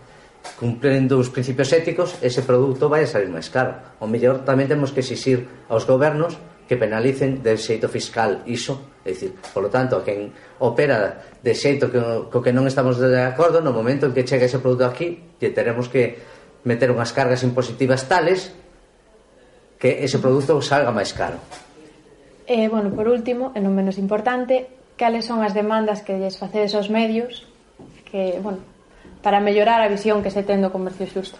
cumplendo 0.56 1.18
os 1.18 1.28
principios 1.28 1.70
éticos, 1.74 2.14
ese 2.22 2.42
produto 2.42 2.86
vai 2.90 3.04
a 3.04 3.10
salir 3.10 3.28
máis 3.28 3.50
caro. 3.50 3.98
O 3.98 4.06
mellor 4.06 4.42
tamén 4.42 4.70
temos 4.70 4.90
que 4.90 5.02
exixir 5.02 5.46
aos 5.70 5.84
gobernos 5.84 6.38
que 6.66 6.76
penalicen 6.76 7.42
de 7.42 7.54
xeito 7.54 7.86
fiscal 7.86 8.42
iso, 8.50 8.98
é 9.06 9.14
dicir, 9.14 9.38
polo 9.54 9.70
tanto, 9.70 9.96
a 9.96 10.02
quen 10.02 10.34
opera 10.58 11.22
de 11.38 11.54
xeito 11.54 11.88
que, 11.88 12.02
co 12.30 12.42
que 12.42 12.50
non 12.50 12.66
estamos 12.66 12.98
de 12.98 13.22
acordo, 13.22 13.62
no 13.62 13.70
momento 13.70 14.10
en 14.10 14.12
que 14.12 14.26
chega 14.26 14.50
ese 14.50 14.58
produto 14.58 14.86
aquí, 14.86 15.38
que 15.38 15.54
teremos 15.54 15.86
que 15.86 16.18
meter 16.66 16.90
unhas 16.90 17.14
cargas 17.14 17.46
impositivas 17.46 18.10
tales 18.10 18.50
que 19.78 20.02
ese 20.02 20.18
produto 20.18 20.58
salga 20.58 20.90
máis 20.90 21.14
caro. 21.14 21.38
E, 22.46 22.66
eh, 22.66 22.68
bueno, 22.68 22.90
por 22.90 23.06
último, 23.06 23.54
e 23.54 23.62
non 23.62 23.70
menos 23.74 23.94
importante, 23.98 24.66
cales 24.98 25.26
son 25.26 25.46
as 25.46 25.54
demandas 25.54 26.02
que 26.02 26.18
lles 26.18 26.34
facedes 26.34 26.74
aos 26.74 26.90
medios 26.90 27.46
que, 28.10 28.42
bueno, 28.42 28.58
para 29.22 29.38
mellorar 29.38 29.82
a 29.82 29.88
visión 29.90 30.22
que 30.22 30.34
se 30.34 30.42
ten 30.42 30.62
do 30.62 30.74
comercio 30.74 31.06
xusto? 31.06 31.38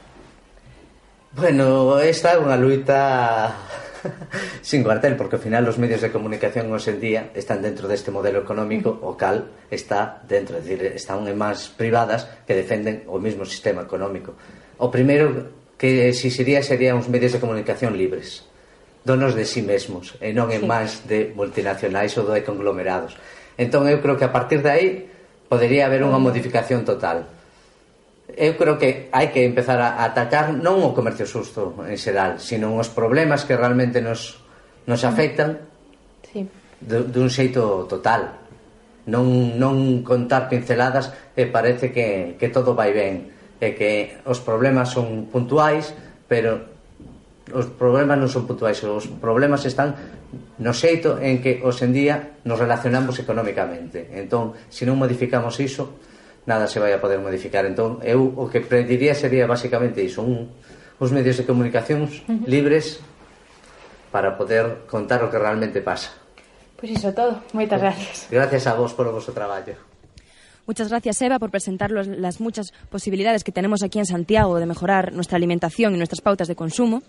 Bueno, 1.35 1.99
esta 1.99 2.35
é 2.35 2.40
unha 2.40 2.56
luita 2.59 3.52
sin 4.63 4.83
cuartel, 4.83 5.17
porque 5.17 5.37
ao 5.37 5.43
final 5.43 5.65
os 5.69 5.79
medios 5.79 6.01
de 6.01 6.11
comunicación 6.11 6.73
hoxe 6.73 6.95
en 6.95 7.01
día 7.01 7.21
están 7.35 7.61
dentro 7.61 7.87
deste 7.87 8.11
modelo 8.11 8.41
económico, 8.41 8.93
o 9.03 9.15
cal 9.15 9.53
está 9.69 10.23
dentro, 10.27 10.57
é 10.57 10.63
dicir, 10.65 10.83
están 10.95 11.23
en 11.29 11.37
máis 11.37 11.69
privadas 11.71 12.27
que 12.49 12.57
defenden 12.57 13.05
o 13.07 13.21
mesmo 13.21 13.45
sistema 13.45 13.85
económico. 13.85 14.35
O 14.81 14.89
primeiro 14.89 15.53
que 15.77 16.09
exixiría 16.09 16.65
serían 16.65 16.97
uns 16.97 17.13
medios 17.13 17.37
de 17.37 17.43
comunicación 17.43 17.95
libres, 17.95 18.49
donos 19.05 19.37
de 19.37 19.45
si 19.45 19.61
sí 19.61 19.63
mesmos, 19.63 20.17
e 20.19 20.33
non 20.33 20.49
en 20.51 20.65
máis 20.65 21.05
de 21.05 21.31
multinacionais 21.37 22.17
ou 22.17 22.27
de 22.27 22.43
conglomerados. 22.43 23.15
Entón 23.61 23.87
eu 23.87 24.01
creo 24.01 24.17
que 24.17 24.27
a 24.27 24.33
partir 24.33 24.65
de 24.65 24.73
aí 24.73 24.89
podería 25.47 25.87
haber 25.87 26.03
unha 26.03 26.19
modificación 26.19 26.83
total 26.83 27.36
eu 28.35 28.59
creo 28.59 28.75
que 28.75 29.06
hai 29.14 29.30
que 29.30 29.47
empezar 29.47 29.78
a 29.78 30.02
atacar 30.02 30.50
non 30.50 30.83
o 30.83 30.90
comercio 30.90 31.30
xusto 31.30 31.78
en 31.87 31.95
xeral, 31.95 32.42
sino 32.42 32.75
os 32.75 32.90
problemas 32.90 33.47
que 33.47 33.54
realmente 33.54 34.02
nos, 34.02 34.42
nos 34.90 35.06
afectan 35.06 35.62
sí. 36.26 36.42
dun 36.83 37.30
xeito 37.30 37.87
total. 37.87 38.42
Non, 39.06 39.54
non 39.54 40.02
contar 40.02 40.50
pinceladas 40.50 41.14
e 41.38 41.47
parece 41.47 41.95
que, 41.95 42.35
que 42.35 42.50
todo 42.50 42.75
vai 42.75 42.90
ben 42.90 43.30
e 43.62 43.78
que 43.78 44.18
os 44.26 44.42
problemas 44.42 44.90
son 44.90 45.30
puntuais, 45.30 45.95
pero 46.26 46.66
os 47.54 47.71
problemas 47.78 48.18
non 48.18 48.26
son 48.26 48.50
puntuais, 48.50 48.83
os 48.83 49.06
problemas 49.23 49.62
están 49.62 49.95
no 50.59 50.73
xeito 50.75 51.23
en 51.23 51.38
que 51.38 51.62
hoxendía 51.62 52.42
nos 52.42 52.59
relacionamos 52.59 53.23
económicamente. 53.23 54.11
Entón, 54.18 54.59
se 54.66 54.83
non 54.83 54.99
modificamos 54.99 55.54
iso, 55.62 56.02
nada 56.47 56.67
se 56.67 56.79
vai 56.79 56.95
a 56.95 57.00
poder 57.03 57.19
modificar. 57.19 57.67
Entón, 57.67 58.00
eu 58.07 58.23
o 58.23 58.49
que 58.49 58.62
prediría 58.62 59.15
sería 59.15 59.47
basicamente 59.47 60.00
iso, 60.03 60.23
un, 60.23 60.49
uns 60.99 61.11
medios 61.12 61.37
de 61.37 61.45
comunicación 61.45 62.07
uh 62.07 62.09
-huh. 62.09 62.47
libres 62.47 63.03
para 64.11 64.38
poder 64.38 64.87
contar 64.88 65.23
o 65.23 65.31
que 65.31 65.38
realmente 65.38 65.83
pasa. 65.83 66.15
Pois 66.76 66.93
pues 66.93 67.03
iso 67.03 67.12
todo. 67.12 67.43
Moitas 67.53 67.81
gracias. 67.81 68.29
Gracias 68.31 68.65
a 68.67 68.75
vos 68.75 68.95
polo 68.95 69.12
vosso 69.12 69.33
traballo. 69.33 69.86
Muchas 70.66 70.88
gracias, 70.88 71.23
Eva, 71.23 71.38
por 71.38 71.50
presentar 71.50 71.92
las 71.92 72.40
muchas 72.40 72.73
posibilidades 72.90 73.44
que 73.44 73.52
tenemos 73.52 73.85
aquí 73.85 74.00
en 74.00 74.06
Santiago 74.06 74.58
de 74.58 74.66
mejorar 74.66 75.12
nuestra 75.12 75.37
alimentación 75.37 75.94
y 75.94 75.96
nuestras 75.96 76.20
pautas 76.20 76.49
de 76.49 76.56
consumo. 76.56 77.02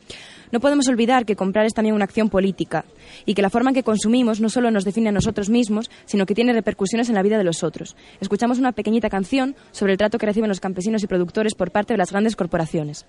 No 0.51 0.59
podemos 0.59 0.87
olvidar 0.87 1.25
que 1.25 1.35
comprar 1.35 1.65
es 1.65 1.73
también 1.73 1.95
una 1.95 2.05
acción 2.05 2.29
política 2.29 2.85
y 3.25 3.33
que 3.33 3.41
la 3.41 3.49
forma 3.49 3.71
en 3.71 3.73
que 3.73 3.83
consumimos 3.83 4.39
no 4.41 4.49
solo 4.49 4.69
nos 4.69 4.85
define 4.85 5.09
a 5.09 5.11
nosotros 5.11 5.49
mismos, 5.49 5.89
sino 6.05 6.27
que 6.27 6.35
tiene 6.35 6.53
repercusiones 6.53 7.09
en 7.09 7.15
la 7.15 7.23
vida 7.23 7.39
de 7.39 7.43
los 7.43 7.63
otros. 7.63 7.95
Escuchamos 8.21 8.59
una 8.59 8.73
pequeñita 8.73 9.09
canción 9.09 9.55
sobre 9.71 9.93
el 9.93 9.97
trato 9.97 10.19
que 10.19 10.27
reciben 10.27 10.49
los 10.49 10.59
campesinos 10.59 11.01
y 11.03 11.07
productores 11.07 11.55
por 11.55 11.71
parte 11.71 11.93
de 11.93 11.97
las 11.97 12.11
grandes 12.11 12.35
corporaciones. 12.35 13.07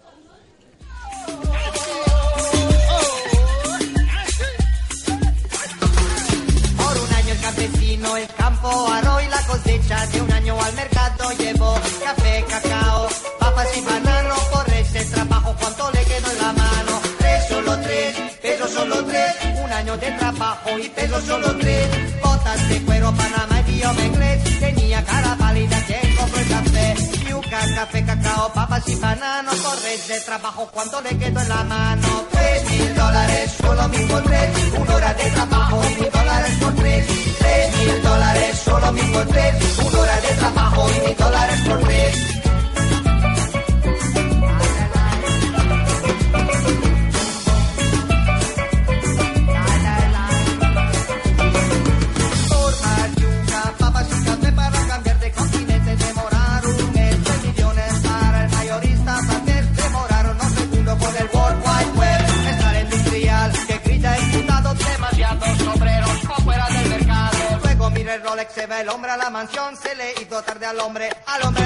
el 8.18 8.28
campo 8.34 8.88
aró 8.90 9.20
y 9.20 9.28
la 9.28 9.40
cosecha 9.46 10.06
de 10.06 10.22
un 10.22 10.27
al 10.60 10.74
mercado 10.74 11.30
llevó 11.38 11.74
café, 12.04 12.44
cacao, 12.48 13.08
papas 13.38 13.76
y 13.76 13.80
bananos 13.80 14.40
por 14.52 14.68
ese 14.72 15.04
trabajo 15.06 15.54
cuánto 15.60 15.90
le 15.92 16.04
quedó 16.04 16.30
en 16.30 16.38
la 16.38 16.52
mano 16.52 17.00
tres 17.18 17.48
solo 17.48 17.78
tres 17.80 18.16
pesos 18.42 18.70
solo 18.70 19.04
tres 19.04 19.34
un 19.64 19.72
año 19.72 19.96
de 19.96 20.10
trabajo 20.12 20.78
y 20.78 20.88
pesos 20.88 21.24
solo 21.24 21.56
tres. 21.58 22.20
Botas 22.22 22.68
de 22.68 22.82
cuero 22.82 23.12
Panamá 23.14 23.62
y 23.66 23.82
inglés 24.06 24.60
tenía 24.60 25.04
cara 25.04 25.36
pálida 25.38 25.80
café 25.86 26.07
café 27.48 28.04
cacao 28.04 28.52
papas 28.52 28.88
y 28.88 28.94
bananos 28.96 29.56
por 29.56 29.78
ese 29.86 30.20
trabajo 30.20 30.68
cuánto 30.72 31.00
le 31.00 31.16
quedó 31.18 31.40
en 31.40 31.48
la 31.48 31.64
mano 31.64 32.26
tres 32.30 32.70
mil 32.70 32.94
dólares 32.94 33.52
solo 33.60 33.88
mismo 33.88 34.22
tres 34.22 34.50
una 34.78 34.94
hora 34.94 35.14
de 35.14 35.30
trabajo 35.30 35.80
mil 35.80 36.10
dólares 36.10 36.52
por 36.60 36.74
tres 36.74 37.28
tres 37.38 37.76
mil 37.78 38.02
dólares, 38.02 38.58
solo 38.58 38.92
mismo 38.92 39.20
tres, 39.28 39.54
una 39.86 40.00
hora 40.00 40.20
de 40.20 40.28
trabajo 40.34 40.88
mil 40.88 41.16
dólares 41.16 41.60
por 41.66 41.80
tres. 41.80 42.38
Mansión, 69.38 69.76
se 69.76 69.95
le 69.95 70.14
hizo 70.21 70.42
tarde 70.42 70.66
al 70.66 70.80
hombre, 70.80 71.09
al 71.26 71.42
hombre 71.45 71.57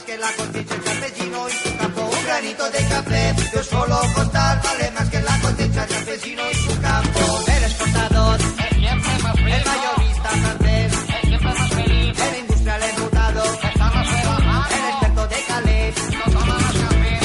más 0.00 0.02
que 0.02 0.18
la 0.18 0.32
cosecha 0.32 0.74
del 0.74 0.84
campesino 0.84 1.48
y 1.48 1.52
su 1.52 1.76
campo. 1.76 2.00
Un 2.02 2.24
granito 2.24 2.70
de 2.70 2.78
café 2.88 3.34
un 3.56 3.64
solo 3.64 4.00
costal 4.14 4.60
vale 4.62 4.90
más 4.92 5.08
que 5.10 5.20
la 5.20 5.38
cosecha 5.40 5.86
del 5.86 5.96
campesino 5.96 6.42
y 6.50 6.54
su 6.54 6.80
campo. 6.80 7.20
El 7.46 7.64
exportador, 7.64 8.40
el 8.40 9.64
mayorista 9.64 10.28
francés, 10.28 10.92
el 11.24 12.38
industrial 12.40 12.82
enrutado, 12.82 13.42
el 13.44 14.88
experto 14.90 15.26
de 15.28 15.42
Calais, 15.48 15.94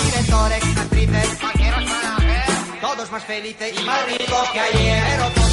directores, 0.06 0.64
actrices, 0.78 1.30
todos 2.82 3.12
más 3.12 3.24
felices 3.24 3.74
y 3.80 3.86
más 3.86 4.06
ricos 4.06 4.50
que 4.52 4.60
ayer. 4.60 5.45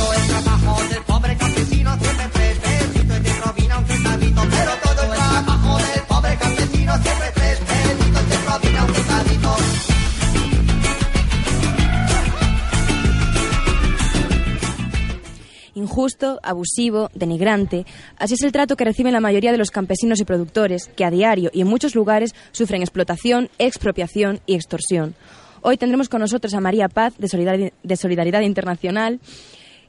Injusto, 15.93 16.41
abusivo, 16.43 17.11
denigrante. 17.13 17.85
Así 18.17 18.33
es 18.33 18.43
el 18.43 18.51
trato 18.51 18.77
que 18.77 18.85
reciben 18.87 19.13
la 19.13 19.21
mayoría 19.21 19.53
de 19.53 19.59
los 19.59 19.71
campesinos 19.71 20.21
y 20.21 20.25
productores, 20.25 20.89
que 20.97 21.05
a 21.05 21.11
diario 21.11 21.51
y 21.53 21.61
en 21.61 21.67
muchos 21.67 21.95
lugares 21.95 22.35
sufren 22.51 22.81
explotación, 22.81 23.51
expropiación 23.59 24.41
y 24.47 24.55
extorsión. 24.55 25.15
Hoy 25.61 25.77
tendremos 25.77 26.09
con 26.09 26.23
nosotros 26.23 26.55
a 26.55 26.63
María 26.63 26.89
Paz, 26.89 27.13
de 27.19 27.29
Solidaridad, 27.29 28.41
Internacional, 28.41 29.21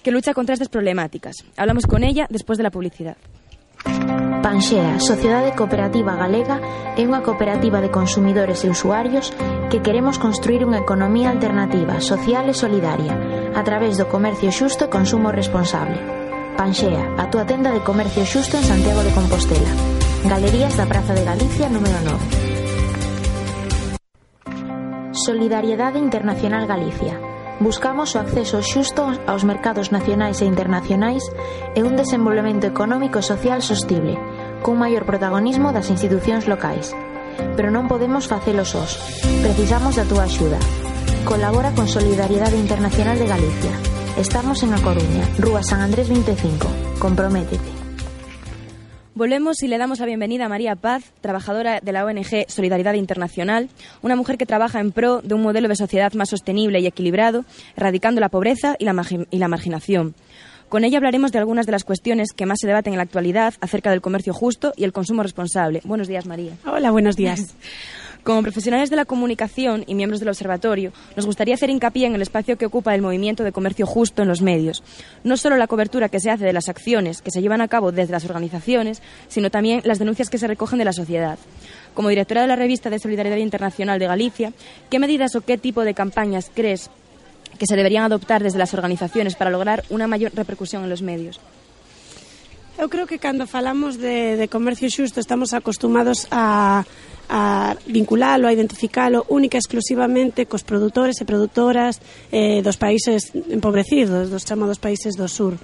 que 0.04 0.12
lucha 0.12 0.34
contra 0.34 0.52
estas 0.52 0.68
problemáticas. 0.68 1.38
Hablamos 1.56 1.88
con 1.88 2.04
ella 2.04 2.28
después 2.30 2.58
de 2.58 2.64
la 2.64 2.72
publicidad. 2.72 3.16
Panxea, 4.44 5.00
Sociedade 5.00 5.56
Cooperativa 5.56 6.18
Galega, 6.18 6.60
é 7.00 7.08
unha 7.08 7.24
cooperativa 7.24 7.80
de 7.80 7.96
consumidores 7.96 8.68
e 8.68 8.68
usuarios 8.68 9.32
que 9.72 9.80
queremos 9.80 10.20
construir 10.20 10.68
unha 10.68 10.84
economía 10.84 11.32
alternativa, 11.32 12.04
social 12.04 12.52
e 12.52 12.54
solidaria, 12.54 13.43
a 13.56 13.64
través 13.64 13.98
do 13.98 14.10
comercio 14.10 14.52
xusto 14.52 14.86
e 14.86 14.90
consumo 14.90 15.30
responsable. 15.30 16.02
Panxea, 16.58 17.14
a 17.18 17.30
túa 17.30 17.46
tenda 17.46 17.70
de 17.70 17.86
comercio 17.86 18.26
xusto 18.26 18.58
en 18.58 18.66
Santiago 18.66 19.06
de 19.06 19.14
Compostela. 19.14 19.70
Galerías 20.26 20.74
da 20.78 20.90
Praza 20.90 21.14
de 21.14 21.26
Galicia 21.26 21.70
número 21.70 21.98
9. 22.02 22.18
Solidariedade 25.14 26.02
Internacional 26.02 26.66
Galicia. 26.66 27.22
Buscamos 27.62 28.18
o 28.18 28.20
acceso 28.20 28.66
xusto 28.66 29.06
aos 29.30 29.46
mercados 29.46 29.94
nacionais 29.94 30.42
e 30.42 30.50
internacionais 30.50 31.22
e 31.78 31.86
un 31.86 31.94
desenvolvemento 31.94 32.66
económico 32.66 33.22
e 33.22 33.26
social 33.26 33.62
sostible, 33.62 34.18
cun 34.66 34.82
maior 34.82 35.06
protagonismo 35.06 35.70
das 35.70 35.94
institucións 35.94 36.50
locais. 36.50 36.98
Pero 37.54 37.70
non 37.70 37.86
podemos 37.86 38.26
facelo 38.26 38.66
sós. 38.66 38.98
Precisamos 39.46 39.94
da 39.96 40.06
túa 40.10 40.26
axuda. 40.26 40.58
Colabora 41.26 41.72
con 41.72 41.88
Solidariedade 41.88 42.58
Internacional 42.58 43.18
de 43.18 43.28
Galicia. 43.28 43.72
Estamos 44.18 44.62
en 44.62 44.74
A 44.74 44.82
Coruña, 44.82 45.26
Rúa 45.40 45.64
San 45.64 45.80
Andrés 45.80 46.10
25. 46.10 46.68
Comprométete. 47.00 47.64
Volvemos 49.16 49.64
y 49.64 49.70
le 49.70 49.78
damos 49.78 50.00
la 50.00 50.06
bienvenida 50.06 50.46
a 50.46 50.50
María 50.50 50.76
Paz, 50.76 51.14
trabajadora 51.22 51.80
de 51.80 51.92
la 51.94 52.04
ONG 52.04 52.50
Solidaridad 52.50 52.96
Internacional, 52.96 53.70
una 54.02 54.18
mujer 54.18 54.38
que 54.38 54.46
trabaja 54.46 54.82
en 54.82 54.92
pro 54.92 55.22
de 55.22 55.34
un 55.34 55.42
modelo 55.42 55.70
de 55.70 55.78
sociedad 55.78 56.12
más 56.14 56.30
sostenible 56.30 56.82
y 56.82 56.88
equilibrado, 56.88 57.46
erradicando 57.78 58.20
la 58.20 58.30
pobreza 58.30 58.76
y 58.78 58.84
la, 58.84 58.94
y 59.32 59.38
la 59.38 59.48
marginación. 59.48 60.16
Con 60.68 60.84
ella 60.84 60.98
hablaremos 60.98 61.32
de 61.32 61.38
algunas 61.38 61.68
de 61.68 61.72
las 61.72 61.84
cuestiones 61.84 62.34
que 62.36 62.46
más 62.46 62.58
se 62.60 62.68
debaten 62.68 62.94
en 62.94 62.98
la 62.98 63.04
actualidad 63.04 63.54
acerca 63.62 63.92
del 63.92 64.02
comercio 64.02 64.34
justo 64.34 64.74
y 64.76 64.84
el 64.84 64.92
consumo 64.92 65.24
responsable. 65.24 65.82
Buenos 65.86 66.08
días, 66.08 66.26
María. 66.26 66.54
Hola, 66.66 66.92
buenos 66.92 67.16
días. 67.16 67.56
Como 68.24 68.42
profesionales 68.42 68.90
de 68.90 68.96
la 68.96 69.04
comunicación 69.04 69.84
y 69.86 69.96
miembros 69.96 70.22
del 70.22 70.30
observatorio, 70.30 70.94
nos 71.18 71.26
gustaría 71.26 71.56
hacer 71.56 71.70
hincapié 71.70 72.08
en 72.08 72.16
el 72.16 72.22
espacio 72.22 72.58
que 72.58 72.66
ocupa 72.66 72.96
el 72.96 73.02
movimiento 73.02 73.44
de 73.44 73.52
comercio 73.52 73.86
justo 73.86 74.22
en 74.22 74.30
los 74.30 74.42
medios. 74.42 74.82
No 75.26 75.36
solo 75.36 75.58
la 75.58 75.68
cobertura 75.68 76.08
que 76.08 76.22
se 76.22 76.32
hace 76.32 76.46
de 76.46 76.54
las 76.54 76.70
acciones 76.70 77.22
que 77.22 77.32
se 77.32 77.42
llevan 77.42 77.60
a 77.60 77.68
cabo 77.68 77.92
desde 77.92 78.14
las 78.14 78.24
organizaciones, 78.24 79.02
sino 79.28 79.52
también 79.52 79.82
las 79.84 80.00
denuncias 80.00 80.30
que 80.30 80.38
se 80.38 80.48
recogen 80.48 80.80
de 80.80 80.86
la 80.86 80.94
sociedad. 80.94 81.38
Como 81.94 82.08
directora 82.08 82.42
de 82.42 82.48
la 82.48 82.56
revista 82.56 82.90
de 82.90 83.00
Solidaridad 83.00 83.36
Internacional 83.36 84.00
de 84.00 84.08
Galicia, 84.08 84.54
¿qué 84.90 85.00
medidas 85.00 85.36
o 85.36 85.42
qué 85.42 85.58
tipo 85.58 85.84
de 85.84 85.94
campañas 85.94 86.50
crees 86.54 86.90
que 87.60 87.68
se 87.68 87.76
deberían 87.76 88.06
adoptar 88.06 88.42
desde 88.42 88.58
las 88.58 88.74
organizaciones 88.74 89.36
para 89.36 89.52
lograr 89.52 89.84
una 89.90 90.08
mayor 90.08 90.34
repercusión 90.34 90.84
en 90.84 90.90
los 90.90 91.02
medios? 91.02 91.42
Eu 92.74 92.90
creo 92.90 93.06
que 93.06 93.22
cando 93.22 93.46
falamos 93.46 94.02
de, 94.02 94.50
comercio 94.50 94.90
xusto 94.90 95.22
estamos 95.22 95.54
acostumados 95.54 96.26
a, 96.34 96.90
a 97.30 97.76
vinculalo, 97.88 98.48
a 98.48 98.54
identificalo 98.54 99.26
única 99.30 99.58
e 99.58 99.64
exclusivamente 99.64 100.46
cos 100.46 100.64
produtores 100.64 101.20
e 101.22 101.26
produtoras 101.26 102.00
eh, 102.32 102.62
dos 102.62 102.78
países 102.78 103.32
empobrecidos, 103.50 104.30
dos 104.30 104.44
chamados 104.44 104.80
países 104.80 105.16
do 105.16 105.28
sur. 105.28 105.56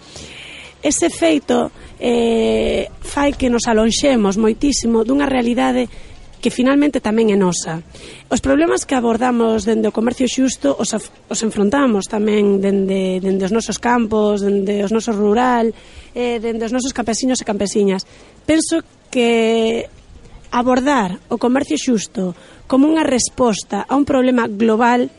Ese 0.79 1.11
feito 1.11 1.71
eh, 1.99 2.87
fai 3.03 3.35
que 3.35 3.51
nos 3.51 3.67
alonxemos 3.67 4.39
moitísimo 4.39 5.03
dunha 5.03 5.27
realidade 5.27 5.91
que 6.39 6.47
finalmente 6.47 7.03
tamén 7.03 7.35
é 7.35 7.37
nosa. 7.37 7.83
Os 8.31 8.39
problemas 8.39 8.87
que 8.87 8.95
abordamos 8.95 9.67
dende 9.67 9.91
o 9.91 9.95
comercio 9.95 10.23
xusto 10.31 10.71
os, 10.79 10.95
os 10.95 11.39
enfrontamos 11.43 12.07
tamén 12.07 12.63
dende, 12.63 13.19
dende 13.19 13.43
os 13.43 13.51
nosos 13.51 13.75
campos, 13.75 14.39
dende 14.39 14.79
os 14.79 14.95
nosos 14.95 15.19
rural, 15.19 15.67
eh, 16.15 16.39
dende 16.39 16.63
os 16.63 16.71
nosos 16.71 16.95
campesiños 16.95 17.43
e 17.43 17.45
campesiñas. 17.45 18.07
Penso 18.47 18.79
que 19.11 19.91
abordar 20.51 21.21
o 21.29 21.37
comercio 21.37 21.77
xusto 21.77 22.33
como 22.69 22.89
unha 22.89 23.05
resposta 23.05 23.85
a 23.85 23.93
un 23.97 24.05
problema 24.05 24.49
global 24.49 25.09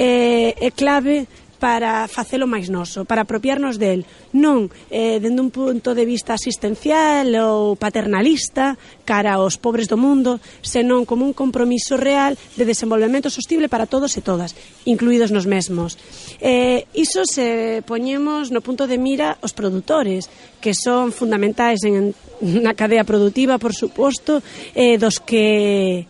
eh, 0.00 0.56
é 0.56 0.70
clave 0.72 1.28
para 1.60 2.08
facelo 2.08 2.48
máis 2.48 2.72
noso, 2.72 3.04
para 3.04 3.28
apropiarnos 3.28 3.76
del, 3.76 4.08
non 4.32 4.72
eh, 4.88 5.20
dende 5.20 5.44
un 5.44 5.52
punto 5.52 5.92
de 5.92 6.08
vista 6.08 6.32
asistencial 6.32 7.28
ou 7.36 7.76
paternalista 7.76 8.80
cara 9.04 9.36
aos 9.36 9.60
pobres 9.60 9.84
do 9.84 10.00
mundo, 10.00 10.40
senón 10.64 11.04
como 11.04 11.28
un 11.28 11.36
compromiso 11.36 12.00
real 12.00 12.40
de 12.56 12.64
desenvolvemento 12.64 13.28
sostible 13.28 13.68
para 13.68 13.84
todos 13.84 14.16
e 14.16 14.24
todas, 14.24 14.56
incluídos 14.88 15.36
nos 15.36 15.44
mesmos. 15.44 16.00
Eh, 16.40 16.88
iso 16.96 17.28
se 17.28 17.84
poñemos 17.84 18.48
no 18.48 18.64
punto 18.64 18.88
de 18.88 18.96
mira 18.96 19.36
os 19.44 19.52
produtores, 19.52 20.32
que 20.64 20.72
son 20.72 21.12
fundamentais 21.12 21.84
en, 21.84 22.16
na 22.40 22.72
cadea 22.74 23.04
produtiva, 23.04 23.60
por 23.60 23.76
suposto, 23.76 24.42
eh, 24.74 24.96
dos 24.96 25.20
que 25.20 26.08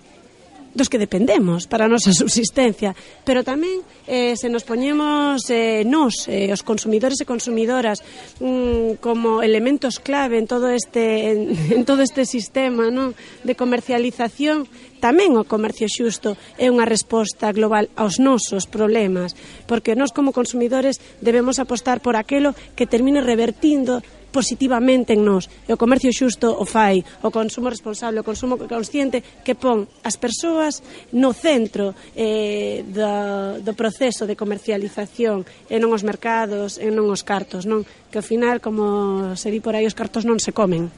dos 0.75 0.89
que 0.89 0.99
dependemos 0.99 1.67
para 1.67 1.87
a 1.87 1.91
nosa 1.91 2.15
subsistencia, 2.21 2.95
pero 3.27 3.43
tamén 3.43 3.83
eh, 4.07 4.39
se 4.39 4.47
nos 4.47 4.63
poñemos 4.63 5.43
eh, 5.51 5.83
nos, 5.83 6.31
eh, 6.31 6.51
os 6.55 6.63
consumidores 6.63 7.19
e 7.19 7.27
consumidoras, 7.27 8.03
mm, 8.39 9.03
como 9.03 9.43
elementos 9.43 9.99
clave 9.99 10.39
en 10.39 10.47
todo 10.47 10.71
este 10.71 11.35
en, 11.35 11.39
en 11.75 11.83
todo 11.83 12.03
este 12.07 12.23
sistema 12.23 12.89
non? 12.95 13.19
de 13.43 13.59
comercialización, 13.59 14.71
tamén 15.03 15.35
o 15.35 15.49
comercio 15.49 15.91
xusto 15.91 16.39
é 16.55 16.71
unha 16.71 16.87
resposta 16.87 17.51
global 17.51 17.91
aos 17.99 18.23
nosos 18.23 18.71
problemas, 18.71 19.35
porque 19.67 19.99
nós 19.99 20.15
como 20.15 20.31
consumidores 20.31 21.03
debemos 21.19 21.59
apostar 21.59 21.99
por 21.99 22.15
aquelo 22.15 22.55
que 22.79 22.87
termine 22.87 23.19
revertindo 23.19 24.05
positivamente 24.31 25.13
en 25.13 25.27
nós. 25.27 25.51
E 25.67 25.75
o 25.75 25.79
comercio 25.79 26.11
xusto 26.15 26.51
o 26.51 26.65
fai, 26.65 27.03
o 27.23 27.31
consumo 27.31 27.69
responsable, 27.69 28.23
o 28.23 28.27
consumo 28.27 28.57
consciente 28.71 29.23
que 29.43 29.59
pon 29.59 29.87
as 30.07 30.17
persoas 30.17 30.81
no 31.13 31.35
centro 31.35 31.93
eh, 32.15 32.87
do, 32.87 33.61
do 33.61 33.73
proceso 33.75 34.25
de 34.25 34.39
comercialización 34.39 35.45
e 35.67 35.77
non 35.77 35.91
os 35.93 36.07
mercados, 36.07 36.79
e 36.79 36.89
non 36.89 37.11
os 37.11 37.27
cartos, 37.27 37.67
non? 37.67 37.83
Que 38.09 38.23
ao 38.23 38.27
final, 38.27 38.63
como 38.63 39.35
se 39.37 39.51
di 39.51 39.59
por 39.59 39.75
aí, 39.75 39.85
os 39.85 39.99
cartos 39.99 40.25
non 40.25 40.39
se 40.39 40.55
comen. 40.55 40.89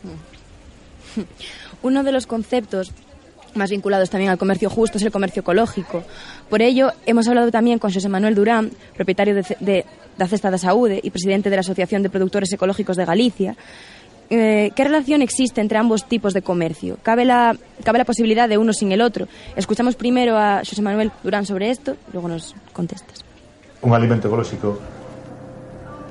Uno 1.82 2.00
de 2.06 2.12
los 2.12 2.30
conceptos 2.30 2.94
más 3.54 3.70
vinculados 3.70 4.10
también 4.10 4.30
al 4.30 4.38
comercio 4.38 4.70
justo 4.70 4.98
es 4.98 5.04
el 5.04 5.12
comercio 5.12 5.40
ecológico. 5.40 6.02
Por 6.48 6.62
ello, 6.62 6.92
hemos 7.06 7.28
hablado 7.28 7.50
también 7.50 7.78
con 7.78 7.92
José 7.92 8.08
Manuel 8.08 8.34
Durán, 8.34 8.70
propietario 8.96 9.34
de, 9.34 9.44
de, 9.60 9.84
Cesta 10.28 10.50
da 10.50 10.58
Saúde 10.58 11.00
y 11.02 11.10
presidente 11.10 11.50
de 11.50 11.56
la 11.56 11.60
Asociación 11.60 12.02
de 12.02 12.10
Productores 12.10 12.52
Ecológicos 12.52 12.96
de 12.96 13.04
Galicia. 13.04 13.56
Eh, 14.30 14.70
¿Qué 14.74 14.84
relación 14.84 15.20
existe 15.20 15.60
entre 15.60 15.76
ambos 15.78 16.08
tipos 16.08 16.32
de 16.32 16.40
comercio? 16.40 16.96
¿Cabe 17.02 17.24
la, 17.24 17.56
¿Cabe 17.84 17.98
la 17.98 18.04
posibilidad 18.04 18.48
de 18.48 18.56
uno 18.56 18.72
sin 18.72 18.92
el 18.92 19.02
otro? 19.02 19.26
Escuchamos 19.56 19.94
primero 19.96 20.38
a 20.38 20.58
José 20.64 20.80
Manuel 20.80 21.12
Durán 21.22 21.44
sobre 21.44 21.70
esto, 21.70 21.96
luego 22.12 22.28
nos 22.28 22.54
contestas. 22.72 23.24
un 23.82 23.92
alimento 23.92 24.28
ecolóxico 24.28 24.78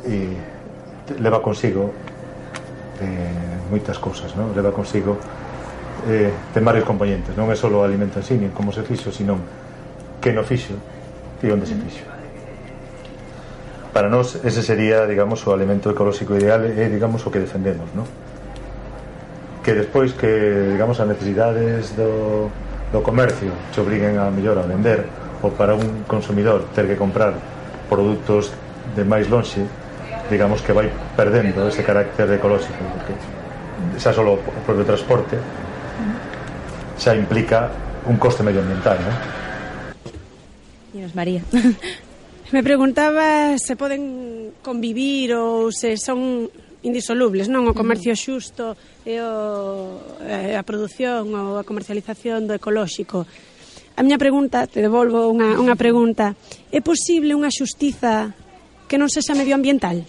e 0.03 0.35
te- 1.07 1.15
leva 1.23 1.39
consigo 1.41 1.93
eh, 2.99 3.71
moitas 3.71 3.95
cousas, 3.97 4.35
non? 4.35 4.51
Leva 4.51 4.75
consigo 4.75 5.15
eh, 6.09 6.31
ten 6.53 6.63
varios 6.65 6.85
componentes 6.85 7.35
non 7.37 7.49
é 7.51 7.55
só 7.57 7.69
o 7.69 7.83
alimento 7.85 8.17
en 8.17 8.25
sí, 8.25 8.35
nin 8.37 8.49
como 8.55 8.73
se 8.73 8.81
fixo 8.81 9.13
senón 9.13 9.41
que 10.21 10.33
no 10.33 10.41
fixo 10.41 10.77
e 11.41 11.49
onde 11.49 11.65
se 11.65 11.75
fixo 11.77 12.05
para 13.93 14.07
nós 14.07 14.39
ese 14.41 14.63
sería 14.63 15.05
digamos 15.05 15.43
o 15.45 15.53
alimento 15.53 15.91
ecolóxico 15.91 16.33
ideal 16.33 16.65
e 16.65 16.89
digamos 16.89 17.21
o 17.25 17.29
que 17.29 17.43
defendemos 17.43 17.89
non? 17.93 18.07
que 19.61 19.77
despois 19.77 20.17
que 20.17 20.73
digamos 20.73 20.97
as 20.97 21.07
necesidades 21.07 21.93
do, 21.93 22.49
do 22.89 22.99
comercio 23.05 23.53
se 23.69 23.79
obriguen 23.81 24.17
a 24.17 24.33
mellor 24.33 24.57
a 24.57 24.65
vender 24.65 25.05
ou 25.41 25.53
para 25.53 25.77
un 25.77 26.05
consumidor 26.09 26.65
ter 26.73 26.89
que 26.89 26.97
comprar 26.97 27.37
produtos 27.89 28.53
de 28.97 29.03
máis 29.05 29.29
lonxe 29.29 29.61
digamos 30.31 30.63
que 30.65 30.73
vai 30.73 30.89
perdendo 31.13 31.67
ese 31.67 31.83
carácter 31.83 32.25
ecolóxico 32.31 32.79
porque 32.95 33.13
xa 33.99 34.13
só 34.13 34.23
o 34.23 34.39
propio 34.65 34.85
transporte 34.85 35.37
xa 36.97 37.15
implica 37.15 37.71
un 38.07 38.17
coste 38.17 38.41
medioambiental, 38.41 38.97
non? 38.99 39.15
Dinos 40.91 41.13
María. 41.15 41.41
Me 42.51 42.63
preguntaba 42.63 43.55
se 43.55 43.79
poden 43.79 44.51
convivir 44.59 45.31
ou 45.39 45.71
se 45.71 45.95
son 45.95 46.51
indisolubles, 46.83 47.47
non? 47.47 47.63
O 47.69 47.77
comercio 47.77 48.11
mm. 48.11 48.19
xusto 48.19 48.75
e 49.07 49.21
o, 49.21 50.19
e 50.19 50.57
a 50.57 50.63
produción 50.65 51.31
ou 51.31 51.55
a 51.55 51.63
comercialización 51.63 52.49
do 52.49 52.57
ecolóxico. 52.57 53.23
A 53.95 54.01
miña 54.03 54.19
pregunta, 54.19 54.67
te 54.67 54.83
devolvo 54.83 55.29
unha, 55.29 55.55
unha 55.61 55.79
pregunta. 55.79 56.35
É 56.73 56.83
posible 56.83 57.37
unha 57.37 57.53
xustiza 57.53 58.33
que 58.89 58.99
non 58.99 59.07
sexa 59.07 59.37
medioambiental? 59.37 60.03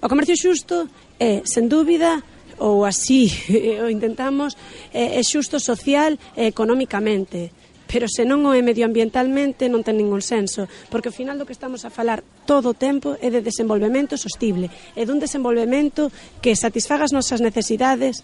O 0.00 0.08
comercio 0.08 0.38
xusto 0.38 0.88
é, 1.20 1.44
sen 1.44 1.68
dúbida, 1.68 2.24
ou 2.60 2.84
así 2.84 3.32
o 3.84 3.88
intentamos, 3.88 4.54
é, 4.92 5.18
é 5.18 5.22
xusto 5.24 5.58
social 5.58 6.14
e 6.36 6.46
económicamente 6.46 7.50
pero 7.90 8.06
se 8.06 8.22
non 8.22 8.46
o 8.46 8.54
é 8.54 8.62
medioambientalmente 8.62 9.66
non 9.66 9.82
ten 9.82 9.98
ningún 9.98 10.22
senso, 10.22 10.70
porque 10.94 11.10
ao 11.10 11.16
final 11.16 11.34
do 11.34 11.42
que 11.42 11.50
estamos 11.50 11.82
a 11.82 11.90
falar 11.90 12.22
todo 12.46 12.70
o 12.70 12.78
tempo 12.78 13.18
é 13.18 13.34
de 13.34 13.42
desenvolvemento 13.42 14.14
sostible, 14.14 14.70
é 14.94 15.02
dun 15.02 15.18
desenvolvemento 15.18 16.06
que 16.38 16.54
satisfaga 16.54 17.02
as 17.02 17.10
nosas 17.10 17.42
necesidades 17.42 18.22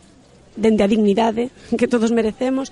dende 0.55 0.87
a 0.87 0.91
dignidade 0.91 1.51
que 1.79 1.91
todos 1.91 2.15
merecemos, 2.15 2.71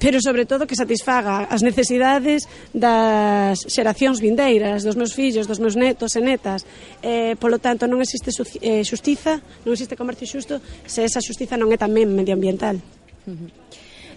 pero 0.00 0.18
sobre 0.18 0.48
todo 0.48 0.66
que 0.66 0.74
satisfaga 0.74 1.44
as 1.44 1.60
necesidades 1.60 2.48
das 2.72 3.60
xeracións 3.68 4.18
vindeiras, 4.18 4.80
dos 4.82 4.96
meus 4.96 5.12
fillos, 5.12 5.44
dos 5.44 5.60
meus 5.60 5.76
netos 5.76 6.16
e 6.16 6.24
netas. 6.24 6.64
Eh, 7.04 7.36
polo 7.36 7.60
tanto, 7.60 7.84
non 7.84 8.00
existe 8.00 8.32
eh, 8.64 8.80
xustiza, 8.82 9.44
non 9.62 9.76
existe 9.76 10.00
comercio 10.00 10.24
xusto 10.24 10.58
se 10.88 11.04
esa 11.04 11.20
xustiza 11.20 11.60
non 11.60 11.68
é 11.68 11.76
tamén 11.76 12.08
medioambiental. 12.16 12.80
Uh 13.28 13.36
-huh. 13.36 13.48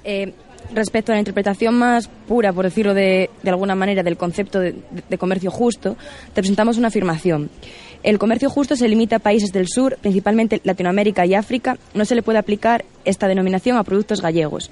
eh, 0.08 0.32
respecto 0.72 1.12
a 1.12 1.16
la 1.16 1.20
interpretación 1.20 1.76
más 1.76 2.08
pura, 2.08 2.54
por 2.54 2.64
decirlo 2.66 2.94
de, 2.94 3.30
de 3.44 3.50
alguna 3.50 3.76
manera, 3.76 4.04
del 4.04 4.16
concepto 4.16 4.60
de, 4.60 4.76
de, 5.10 5.18
comercio 5.18 5.52
justo, 5.52 5.98
te 6.34 6.42
presentamos 6.42 6.78
una 6.78 6.88
afirmación. 6.88 7.50
El 8.04 8.20
comercio 8.20 8.50
justo 8.50 8.76
se 8.76 8.88
limita 8.88 9.18
a 9.18 9.20
países 9.20 9.52
del 9.54 9.68
sur, 9.68 9.98
principalmente 10.02 10.60
Latinoamérica 10.66 11.26
y 11.26 11.36
África. 11.36 11.78
No 11.94 12.04
se 12.04 12.16
le 12.16 12.22
puede 12.22 12.38
aplicar 12.38 12.84
esta 13.06 13.30
denominación 13.30 13.78
a 13.78 13.84
productos 13.84 14.22
gallegos 14.22 14.70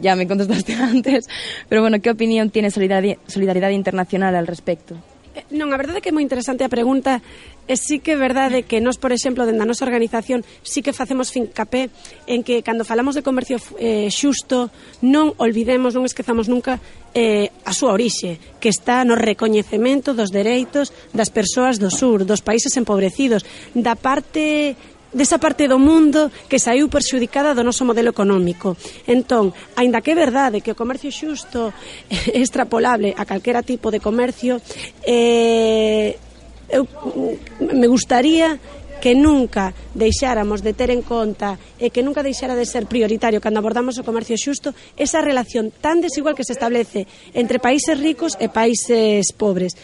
ya 0.00 0.16
me 0.16 0.26
contestaste 0.26 0.74
antes, 0.92 1.28
pero 1.68 1.80
bueno, 1.82 2.00
que 2.00 2.10
opinión 2.10 2.50
tiene 2.50 2.70
Solidaridade, 2.70 3.18
Solidaridade 3.26 3.74
Internacional 3.74 4.34
al 4.34 4.46
respecto? 4.46 4.96
Eh, 5.36 5.44
non, 5.52 5.72
a 5.72 5.78
verdade 5.78 6.00
é 6.00 6.02
que 6.02 6.10
é 6.10 6.16
moi 6.16 6.24
interesante 6.24 6.64
a 6.64 6.72
pregunta 6.72 7.20
E 7.66 7.74
sí 7.74 7.98
que 7.98 8.14
é 8.14 8.16
verdade 8.16 8.62
que 8.62 8.78
nós, 8.78 8.94
por 8.94 9.10
exemplo, 9.10 9.42
dentro 9.42 9.66
da 9.66 9.66
nosa 9.66 9.82
organización, 9.82 10.46
sí 10.62 10.86
que 10.86 10.94
facemos 10.94 11.34
fincapé 11.34 11.90
en 12.30 12.46
que 12.46 12.62
cando 12.62 12.86
falamos 12.86 13.18
de 13.18 13.26
comercio 13.26 13.58
eh, 13.82 14.06
xusto, 14.06 14.70
non 15.02 15.34
olvidemos, 15.42 15.90
non 15.98 16.06
esquezamos 16.06 16.46
nunca 16.46 16.78
eh, 17.10 17.50
a 17.66 17.74
súa 17.74 17.98
orixe, 17.98 18.38
que 18.62 18.70
está 18.70 19.02
no 19.02 19.18
recoñecemento 19.18 20.14
dos 20.14 20.30
dereitos 20.30 20.94
das 21.10 21.34
persoas 21.34 21.82
do 21.82 21.90
sur, 21.90 22.22
dos 22.22 22.38
países 22.38 22.78
empobrecidos, 22.78 23.42
da 23.74 23.98
parte 23.98 24.78
desa 25.12 25.38
parte 25.38 25.68
do 25.68 25.78
mundo 25.78 26.30
que 26.50 26.58
saiu 26.58 26.90
perxudicada 26.90 27.54
do 27.54 27.62
noso 27.62 27.86
modelo 27.86 28.10
económico. 28.10 28.76
Entón, 29.06 29.54
aínda 29.78 30.02
que 30.02 30.12
é 30.12 30.18
verdade 30.18 30.62
que 30.62 30.72
o 30.72 30.78
comercio 30.78 31.10
xusto 31.10 31.70
é 32.10 32.38
extrapolable 32.38 33.14
a 33.16 33.24
calquera 33.24 33.62
tipo 33.62 33.90
de 33.90 34.02
comercio, 34.02 34.58
eh, 35.06 36.18
eu, 36.68 36.84
mm, 36.84 37.78
me 37.78 37.86
gustaría 37.86 38.58
que 39.00 39.14
nunca 39.14 39.74
deixáramos 39.94 40.62
de 40.62 40.72
ter 40.72 40.90
en 40.90 41.02
conta 41.02 41.60
e 41.78 41.92
que 41.92 42.02
nunca 42.02 42.24
deixara 42.24 42.56
de 42.56 42.64
ser 42.64 42.88
prioritario 42.88 43.44
cando 43.44 43.60
abordamos 43.60 44.00
o 44.00 44.06
comercio 44.06 44.40
xusto 44.40 44.72
esa 44.96 45.20
relación 45.20 45.68
tan 45.70 46.00
desigual 46.00 46.34
que 46.34 46.48
se 46.48 46.56
establece 46.56 47.06
entre 47.36 47.60
países 47.60 47.94
ricos 48.00 48.34
e 48.40 48.48
países 48.48 49.30
pobres. 49.36 49.76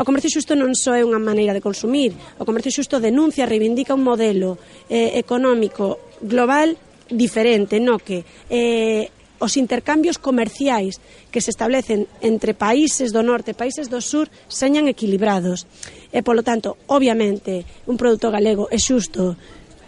O 0.00 0.04
comercio 0.08 0.32
xusto 0.32 0.56
non 0.56 0.72
só 0.72 0.96
é 0.96 1.04
unha 1.04 1.20
maneira 1.20 1.52
de 1.52 1.60
consumir, 1.60 2.16
o 2.40 2.48
comercio 2.48 2.72
xusto 2.72 3.04
denuncia, 3.04 3.44
reivindica 3.44 3.92
un 3.92 4.00
modelo 4.00 4.56
eh, 4.88 5.20
económico 5.20 6.16
global 6.24 6.72
diferente, 7.12 7.76
no 7.84 8.00
que 8.00 8.24
eh, 8.48 9.12
os 9.36 9.60
intercambios 9.60 10.16
comerciais 10.16 11.04
que 11.28 11.44
se 11.44 11.52
establecen 11.52 12.08
entre 12.24 12.56
países 12.56 13.12
do 13.12 13.20
norte 13.20 13.52
e 13.52 13.60
países 13.60 13.92
do 13.92 14.00
sur 14.00 14.32
señan 14.48 14.88
equilibrados. 14.88 15.68
E, 16.08 16.24
polo 16.24 16.40
tanto, 16.40 16.80
obviamente, 16.88 17.68
un 17.84 18.00
produto 18.00 18.32
galego 18.32 18.72
é 18.72 18.80
xusto 18.80 19.36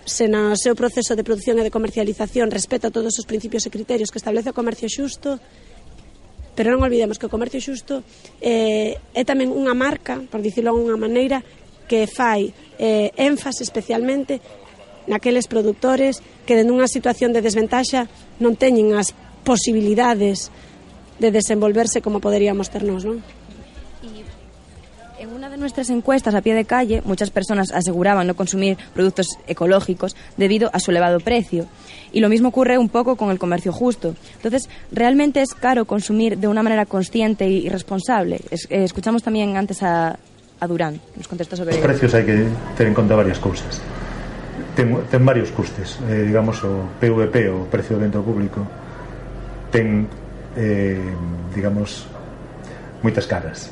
se 0.04 0.28
no 0.28 0.52
seu 0.60 0.76
proceso 0.76 1.16
de 1.16 1.24
produción 1.24 1.56
e 1.56 1.64
de 1.64 1.72
comercialización 1.72 2.52
respeta 2.52 2.92
todos 2.92 3.16
os 3.16 3.24
principios 3.24 3.64
e 3.64 3.72
criterios 3.72 4.12
que 4.12 4.20
establece 4.20 4.52
o 4.52 4.56
comercio 4.56 4.92
xusto, 4.92 5.40
pero 6.54 6.72
non 6.72 6.84
olvidemos 6.84 7.16
que 7.16 7.26
o 7.28 7.32
comercio 7.32 7.60
xusto 7.60 8.04
eh, 8.44 9.00
é 9.16 9.22
tamén 9.24 9.48
unha 9.48 9.72
marca, 9.72 10.20
por 10.28 10.44
dicirlo 10.44 10.76
de 10.76 10.84
unha 10.92 11.00
maneira, 11.00 11.40
que 11.88 12.04
fai 12.08 12.52
eh, 12.78 13.12
énfase 13.16 13.64
especialmente 13.64 14.40
naqueles 15.08 15.50
produtores 15.50 16.22
que 16.46 16.54
dende 16.54 16.72
unha 16.72 16.88
situación 16.88 17.34
de 17.34 17.42
desventaxa 17.42 18.06
non 18.38 18.54
teñen 18.54 18.94
as 18.94 19.16
posibilidades 19.42 20.52
de 21.18 21.30
desenvolverse 21.30 22.00
como 22.00 22.22
poderíamos 22.22 22.70
ter 22.70 22.86
nós, 22.86 23.02
non? 23.02 23.22
En 25.22 25.32
una 25.32 25.48
de 25.48 25.56
nuestras 25.56 25.88
encuestas 25.88 26.34
a 26.34 26.40
pie 26.40 26.52
de 26.52 26.64
calle, 26.64 27.00
muchas 27.04 27.30
personas 27.30 27.70
aseguraban 27.70 28.26
no 28.26 28.34
consumir 28.34 28.76
productos 28.92 29.38
ecológicos 29.46 30.16
debido 30.36 30.68
a 30.72 30.80
su 30.80 30.90
elevado 30.90 31.20
precio. 31.20 31.66
Y 32.10 32.18
lo 32.18 32.28
mismo 32.28 32.48
ocurre 32.48 32.76
un 32.76 32.88
poco 32.88 33.14
con 33.14 33.30
el 33.30 33.38
comercio 33.38 33.72
justo. 33.72 34.16
Entonces, 34.34 34.68
¿realmente 34.90 35.40
es 35.40 35.54
caro 35.54 35.84
consumir 35.84 36.38
de 36.38 36.48
una 36.48 36.64
manera 36.64 36.86
consciente 36.86 37.46
y 37.46 37.68
responsable? 37.68 38.40
Es, 38.50 38.64
eh, 38.64 38.82
escuchamos 38.82 39.22
también 39.22 39.56
antes 39.56 39.84
a, 39.84 40.18
a 40.58 40.66
Durán, 40.66 41.00
nos 41.14 41.28
contesta 41.28 41.54
sobre... 41.54 41.78
Os 41.78 41.86
precios 41.86 42.10
hai 42.18 42.26
que 42.26 42.42
ter 42.74 42.90
en 42.90 42.94
conta 42.98 43.14
varias 43.14 43.38
cousas. 43.38 43.78
Ten, 44.74 45.06
ten 45.06 45.22
varios 45.22 45.54
custes. 45.54 46.02
Eh, 46.10 46.26
digamos, 46.26 46.58
o 46.66 46.98
PVP, 46.98 47.46
o 47.46 47.70
precio 47.70 47.94
do 47.94 48.02
dentro 48.02 48.26
público, 48.26 48.66
ten, 49.70 50.10
eh, 50.58 50.98
digamos, 51.54 52.10
moitas 53.06 53.30
caras. 53.30 53.70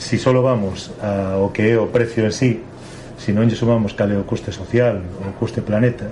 si 0.00 0.16
solo 0.16 0.40
vamos 0.40 0.90
ao 1.04 1.52
que 1.52 1.68
é 1.68 1.76
o 1.76 1.92
precio 1.92 2.24
en 2.24 2.32
sí, 2.32 2.64
se 3.20 3.36
non 3.36 3.44
lle 3.44 3.54
sumamos 3.54 3.92
cal 3.92 4.08
é 4.08 4.16
o 4.16 4.24
custe 4.24 4.48
social, 4.48 5.04
o 5.20 5.36
custe 5.36 5.60
planeta, 5.60 6.08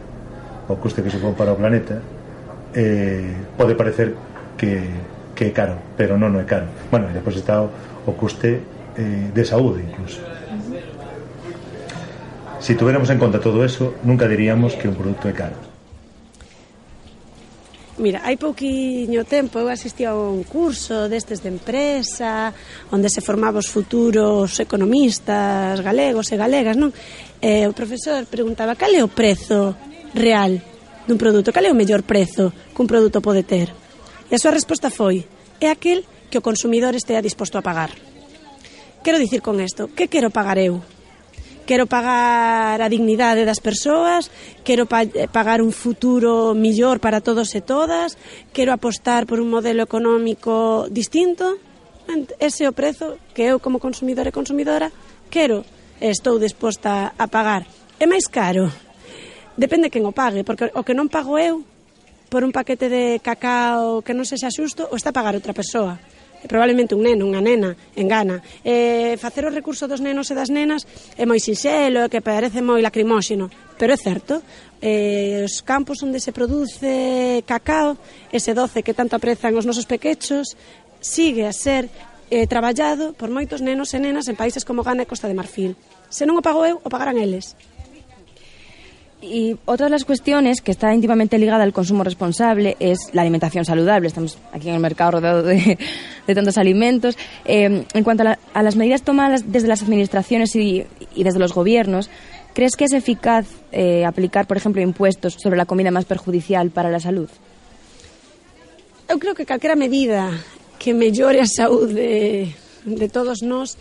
o 0.68 0.76
custe 0.76 1.00
que 1.00 1.08
supón 1.08 1.32
para 1.32 1.56
o 1.56 1.58
planeta, 1.58 2.04
eh, 2.76 3.32
pode 3.56 3.72
parecer 3.72 4.12
que, 4.60 4.84
que 5.32 5.48
é 5.48 5.52
caro, 5.56 5.80
pero 5.96 6.20
non, 6.20 6.28
non 6.28 6.44
é 6.44 6.46
caro. 6.46 6.68
Bueno, 6.92 7.08
e 7.08 7.16
depois 7.16 7.32
está 7.40 7.64
o, 7.64 7.72
o 8.04 8.12
custe 8.12 8.60
eh, 9.00 9.32
de 9.32 9.44
saúde, 9.48 9.80
incluso. 9.80 10.20
Si 12.60 12.76
tuviéramos 12.76 13.08
en 13.08 13.16
conta 13.16 13.40
todo 13.40 13.64
eso, 13.64 13.96
nunca 14.04 14.28
diríamos 14.28 14.76
que 14.76 14.84
un 14.84 14.94
produto 15.00 15.32
é 15.32 15.34
caro. 15.34 15.67
Mira, 17.98 18.22
hai 18.22 18.38
pouquiño 18.38 19.26
tempo 19.26 19.58
eu 19.58 19.66
asistí 19.66 20.06
a 20.06 20.14
un 20.14 20.46
curso 20.46 21.10
destes 21.10 21.42
de 21.42 21.50
empresa 21.50 22.54
onde 22.94 23.10
se 23.10 23.18
formaba 23.18 23.58
os 23.58 23.66
futuros 23.66 24.54
economistas 24.62 25.82
galegos 25.82 26.30
e 26.30 26.38
galegas, 26.38 26.78
non? 26.78 26.94
E 27.42 27.66
o 27.66 27.74
profesor 27.74 28.22
preguntaba 28.30 28.78
cal 28.78 28.94
é 28.94 29.02
o 29.02 29.10
prezo 29.10 29.74
real 30.14 30.62
dun 31.10 31.18
produto, 31.18 31.50
cal 31.50 31.66
é 31.66 31.74
o 31.74 31.78
mellor 31.78 32.06
prezo 32.06 32.54
que 32.70 32.78
un 32.78 32.86
produto 32.86 33.18
pode 33.18 33.42
ter? 33.42 33.74
E 34.30 34.32
a 34.32 34.38
súa 34.38 34.54
resposta 34.54 34.94
foi 34.94 35.26
é 35.58 35.66
aquel 35.66 36.06
que 36.30 36.38
o 36.38 36.46
consumidor 36.46 36.94
estea 36.94 37.18
disposto 37.18 37.58
a 37.58 37.66
pagar. 37.66 37.90
Quero 39.02 39.18
dicir 39.18 39.42
con 39.42 39.58
isto, 39.58 39.90
que 39.90 40.06
quero 40.06 40.30
pagar 40.30 40.54
eu? 40.62 40.78
quero 41.68 41.84
pagar 41.84 42.80
a 42.80 42.88
dignidade 42.88 43.44
das 43.44 43.60
persoas, 43.60 44.32
quero 44.64 44.88
pa 44.88 45.04
pagar 45.28 45.60
un 45.60 45.68
futuro 45.68 46.56
millor 46.56 46.96
para 46.96 47.20
todos 47.20 47.52
e 47.52 47.60
todas, 47.60 48.16
quero 48.56 48.72
apostar 48.72 49.28
por 49.28 49.36
un 49.36 49.52
modelo 49.52 49.84
económico 49.84 50.88
distinto. 50.88 51.60
Ese 52.40 52.64
é 52.64 52.72
o 52.72 52.72
prezo 52.72 53.20
que 53.36 53.44
eu 53.44 53.60
como 53.60 53.76
consumidor 53.76 54.24
e 54.24 54.32
consumidora 54.32 54.88
quero 55.28 55.60
e 56.00 56.08
estou 56.08 56.40
disposta 56.40 57.12
a 57.12 57.26
pagar. 57.28 57.68
É 58.00 58.08
máis 58.08 58.24
caro. 58.32 58.72
Depende 59.52 59.92
quen 59.92 60.08
o 60.08 60.16
pague, 60.16 60.48
porque 60.48 60.72
o 60.72 60.80
que 60.80 60.96
non 60.96 61.12
pago 61.12 61.36
eu 61.36 61.60
por 62.32 62.48
un 62.48 62.52
paquete 62.52 62.88
de 62.88 63.20
cacao 63.20 64.00
que 64.00 64.16
non 64.16 64.24
sexa 64.24 64.48
xusto, 64.48 64.88
o 64.88 64.96
está 64.96 65.12
a 65.12 65.16
pagar 65.20 65.36
outra 65.36 65.52
persoa 65.52 66.00
probablemente 66.46 66.94
un 66.94 67.02
neno, 67.02 67.26
unha 67.26 67.42
nena 67.42 67.74
en 67.98 68.06
Ghana. 68.06 68.38
Eh, 68.62 69.18
facer 69.18 69.42
o 69.48 69.50
recurso 69.50 69.90
dos 69.90 69.98
nenos 69.98 70.30
e 70.30 70.38
das 70.38 70.52
nenas 70.52 70.86
é 71.18 71.26
moi 71.26 71.42
sinxelo, 71.42 72.06
que 72.06 72.22
parece 72.22 72.62
moi 72.62 72.78
lacrimóxeno, 72.78 73.50
pero 73.74 73.90
é 73.90 73.98
certo. 73.98 74.38
Eh, 74.78 75.42
os 75.42 75.66
campos 75.66 75.98
onde 76.06 76.22
se 76.22 76.30
produce 76.30 77.42
cacao, 77.42 77.98
ese 78.30 78.54
doce 78.54 78.86
que 78.86 78.94
tanto 78.94 79.18
aprezan 79.18 79.58
os 79.58 79.66
nosos 79.66 79.90
pequechos, 79.90 80.54
sigue 81.02 81.46
a 81.46 81.54
ser 81.54 81.90
eh, 82.30 82.46
traballado 82.46 83.14
por 83.18 83.32
moitos 83.32 83.58
nenos 83.58 83.90
e 83.94 83.98
nenas 83.98 84.30
en 84.30 84.38
países 84.38 84.62
como 84.62 84.86
Ghana 84.86 85.02
e 85.02 85.10
Costa 85.10 85.26
de 85.26 85.34
Marfil. 85.34 85.74
Se 86.06 86.22
non 86.22 86.38
o 86.38 86.44
pago 86.44 86.62
eu, 86.62 86.78
o 86.78 86.88
pagarán 86.92 87.18
eles. 87.18 87.58
Y 89.20 89.56
otra 89.64 89.86
de 89.86 89.90
las 89.90 90.04
cuestiones 90.04 90.60
que 90.60 90.70
está 90.70 90.94
íntimamente 90.94 91.38
ligada 91.38 91.64
al 91.64 91.72
consumo 91.72 92.04
responsable 92.04 92.76
es 92.78 92.98
la 93.12 93.22
alimentación 93.22 93.64
saludable. 93.64 94.06
Estamos 94.06 94.38
aquí 94.52 94.68
en 94.68 94.76
el 94.76 94.80
mercado 94.80 95.12
rodeado 95.12 95.42
de, 95.42 95.76
tantos 96.32 96.56
alimentos. 96.56 97.16
Eh, 97.44 97.84
en 97.92 98.04
cuanto 98.04 98.22
a, 98.22 98.24
la- 98.24 98.38
a 98.54 98.62
las 98.62 98.76
medidas 98.76 99.02
tomadas 99.02 99.50
desde 99.50 99.66
las 99.66 99.82
administraciones 99.82 100.54
y, 100.54 100.86
desde 101.16 101.40
los 101.40 101.52
gobiernos, 101.52 102.10
¿crees 102.54 102.76
que 102.76 102.84
es 102.84 102.92
eficaz 102.92 103.46
eh, 103.72 104.04
aplicar, 104.04 104.46
por 104.46 104.56
ejemplo, 104.56 104.80
impuestos 104.82 105.34
sobre 105.42 105.56
la 105.56 105.66
comida 105.66 105.90
más 105.90 106.04
perjudicial 106.04 106.70
para 106.70 106.88
la 106.90 107.00
salud? 107.00 107.28
Eu 109.08 109.18
creo 109.18 109.34
que 109.34 109.48
calquera 109.48 109.74
medida 109.74 110.30
que 110.78 110.92
mellore 110.92 111.40
a 111.40 111.48
saúde 111.48 112.52
de 112.84 113.08
todos 113.08 113.40
nós 113.40 113.74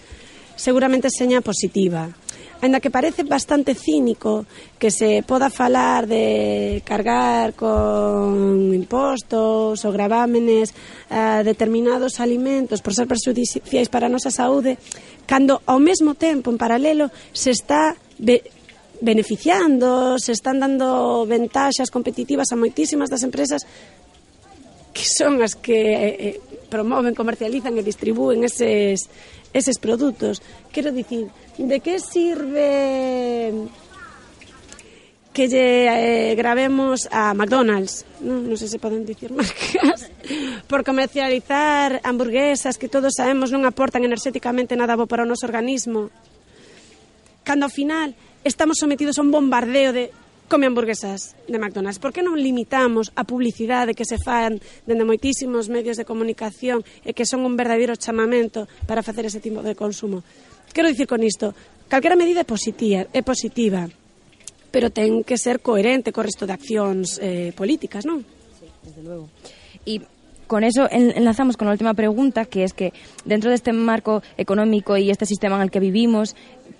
seguramente 0.56 1.12
seña 1.12 1.41
positiva. 1.43 2.15
Ainda 2.62 2.80
que 2.80 2.89
parece 2.89 3.22
bastante 3.22 3.76
cínico 3.76 4.46
que 4.80 4.89
se 4.89 5.22
poda 5.22 5.50
falar 5.50 6.08
de 6.08 6.82
cargar 6.84 7.54
con 7.54 8.74
impostos 8.74 9.86
ou 9.86 9.91
gravámenes 9.93 10.74
a 11.10 11.46
determinados 11.46 12.17
alimentos 12.17 12.82
por 12.82 12.98
ser 12.98 13.06
perjudiciais 13.06 13.93
para 13.93 14.10
a 14.10 14.13
nosa 14.13 14.34
saúde, 14.34 14.82
cando 15.30 15.62
ao 15.70 15.78
mesmo 15.78 16.17
tempo, 16.17 16.50
en 16.50 16.58
paralelo, 16.58 17.13
se 17.30 17.54
está 17.54 17.93
be 18.17 18.41
beneficiando, 19.02 20.17
se 20.17 20.34
están 20.34 20.58
dando 20.58 21.30
ventaxas 21.30 21.93
competitivas 21.93 22.50
a 22.50 22.58
moitísimas 22.58 23.13
das 23.13 23.22
empresas 23.22 23.62
que 24.98 25.06
son 25.06 25.38
as 25.46 25.54
que 25.54 25.78
eh, 25.78 26.15
eh, 26.17 26.57
promoven, 26.67 27.15
comercializan 27.15 27.75
e 27.80 27.84
distribúen 27.84 28.43
eses, 28.43 29.10
eses 29.56 29.77
produtos. 29.80 30.43
Quero 30.71 30.91
dicir, 30.91 31.32
de 31.58 31.77
que 31.80 31.99
sirve 31.99 33.71
que 35.38 35.45
lle 35.45 35.86
eh, 35.86 36.36
gravemos 36.36 37.06
a 37.13 37.38
McDonald's, 37.38 38.10
non, 38.25 38.49
non 38.49 38.58
sei 38.58 38.73
se 38.73 38.82
poden 38.82 39.06
dicir 39.06 39.30
marcas, 39.30 40.10
por 40.69 40.82
comercializar 40.82 42.01
hamburguesas 42.01 42.82
que 42.82 42.89
todos 42.89 43.13
sabemos 43.13 43.53
non 43.53 43.62
aportan 43.69 44.01
enerxéticamente 44.01 44.73
nada 44.73 44.97
bo 44.97 45.06
para 45.06 45.21
o 45.21 45.30
noso 45.30 45.45
organismo. 45.45 46.10
Cando 47.45 47.69
ao 47.69 47.71
final 47.71 48.17
estamos 48.41 48.82
sometidos 48.82 49.21
a 49.21 49.23
un 49.23 49.30
bombardeo 49.30 49.93
de 49.93 50.10
come 50.47 50.65
hamburguesas 50.65 51.36
de 51.47 51.60
McDonald's? 51.60 51.99
Por 51.99 52.15
que 52.15 52.23
non 52.23 52.39
limitamos 52.39 53.12
a 53.15 53.23
publicidade 53.27 53.93
que 53.93 54.07
se 54.07 54.19
fan 54.19 54.60
dende 54.88 55.03
moitísimos 55.03 55.67
medios 55.67 55.99
de 55.99 56.07
comunicación 56.07 56.81
e 57.03 57.12
que 57.12 57.27
son 57.27 57.43
un 57.43 57.60
verdadeiro 57.60 57.99
chamamento 57.99 58.65
para 58.88 59.03
facer 59.03 59.27
ese 59.27 59.43
tipo 59.43 59.62
de 59.62 59.75
consumo? 59.75 60.23
Quero 60.71 60.91
dicir 60.91 61.07
con 61.07 61.23
isto, 61.23 61.55
calquera 61.91 62.19
medida 62.19 62.43
é 62.43 62.47
positiva, 62.47 63.07
é 63.12 63.21
positiva 63.21 63.88
pero 64.71 64.91
ten 64.91 65.23
que 65.23 65.39
ser 65.39 65.63
coherente 65.63 66.12
co 66.12 66.21
resto 66.21 66.45
de 66.45 66.53
accións 66.53 67.17
eh, 67.23 67.55
políticas, 67.55 68.03
non? 68.03 68.21
Sí, 68.60 68.67
desde 68.83 69.01
luego. 69.01 69.31
E 69.88 70.03
con 70.47 70.63
eso 70.63 70.88
enlazamos 70.91 71.57
con 71.57 71.67
la 71.67 71.75
última 71.75 71.93
pregunta, 71.93 72.45
que 72.45 72.63
es 72.63 72.71
que 72.71 72.93
dentro 73.25 73.49
de 73.49 73.55
este 73.55 73.73
marco 73.73 74.23
económico 74.38 74.95
y 74.95 75.12
este 75.12 75.25
sistema 75.25 75.57
en 75.57 75.63
el 75.63 75.71
que 75.71 75.79
vivimos, 75.79 76.36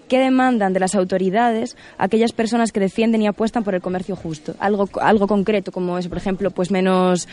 ¿qué 0.08 0.18
demandan 0.20 0.74
de 0.74 0.80
las 0.80 0.96
autoridades 0.96 1.76
aquellas 1.98 2.32
personas 2.32 2.72
que 2.72 2.80
defienden 2.80 3.22
y 3.22 3.28
apuestan 3.28 3.64
por 3.64 3.76
el 3.76 3.82
comercio 3.82 4.16
justo? 4.16 4.56
Algo, 4.60 4.90
algo 5.02 5.28
concreto, 5.28 5.72
como 5.72 5.98
es, 5.98 6.08
por 6.08 6.18
ejemplo, 6.18 6.52
pues 6.52 6.72
menos 6.72 7.28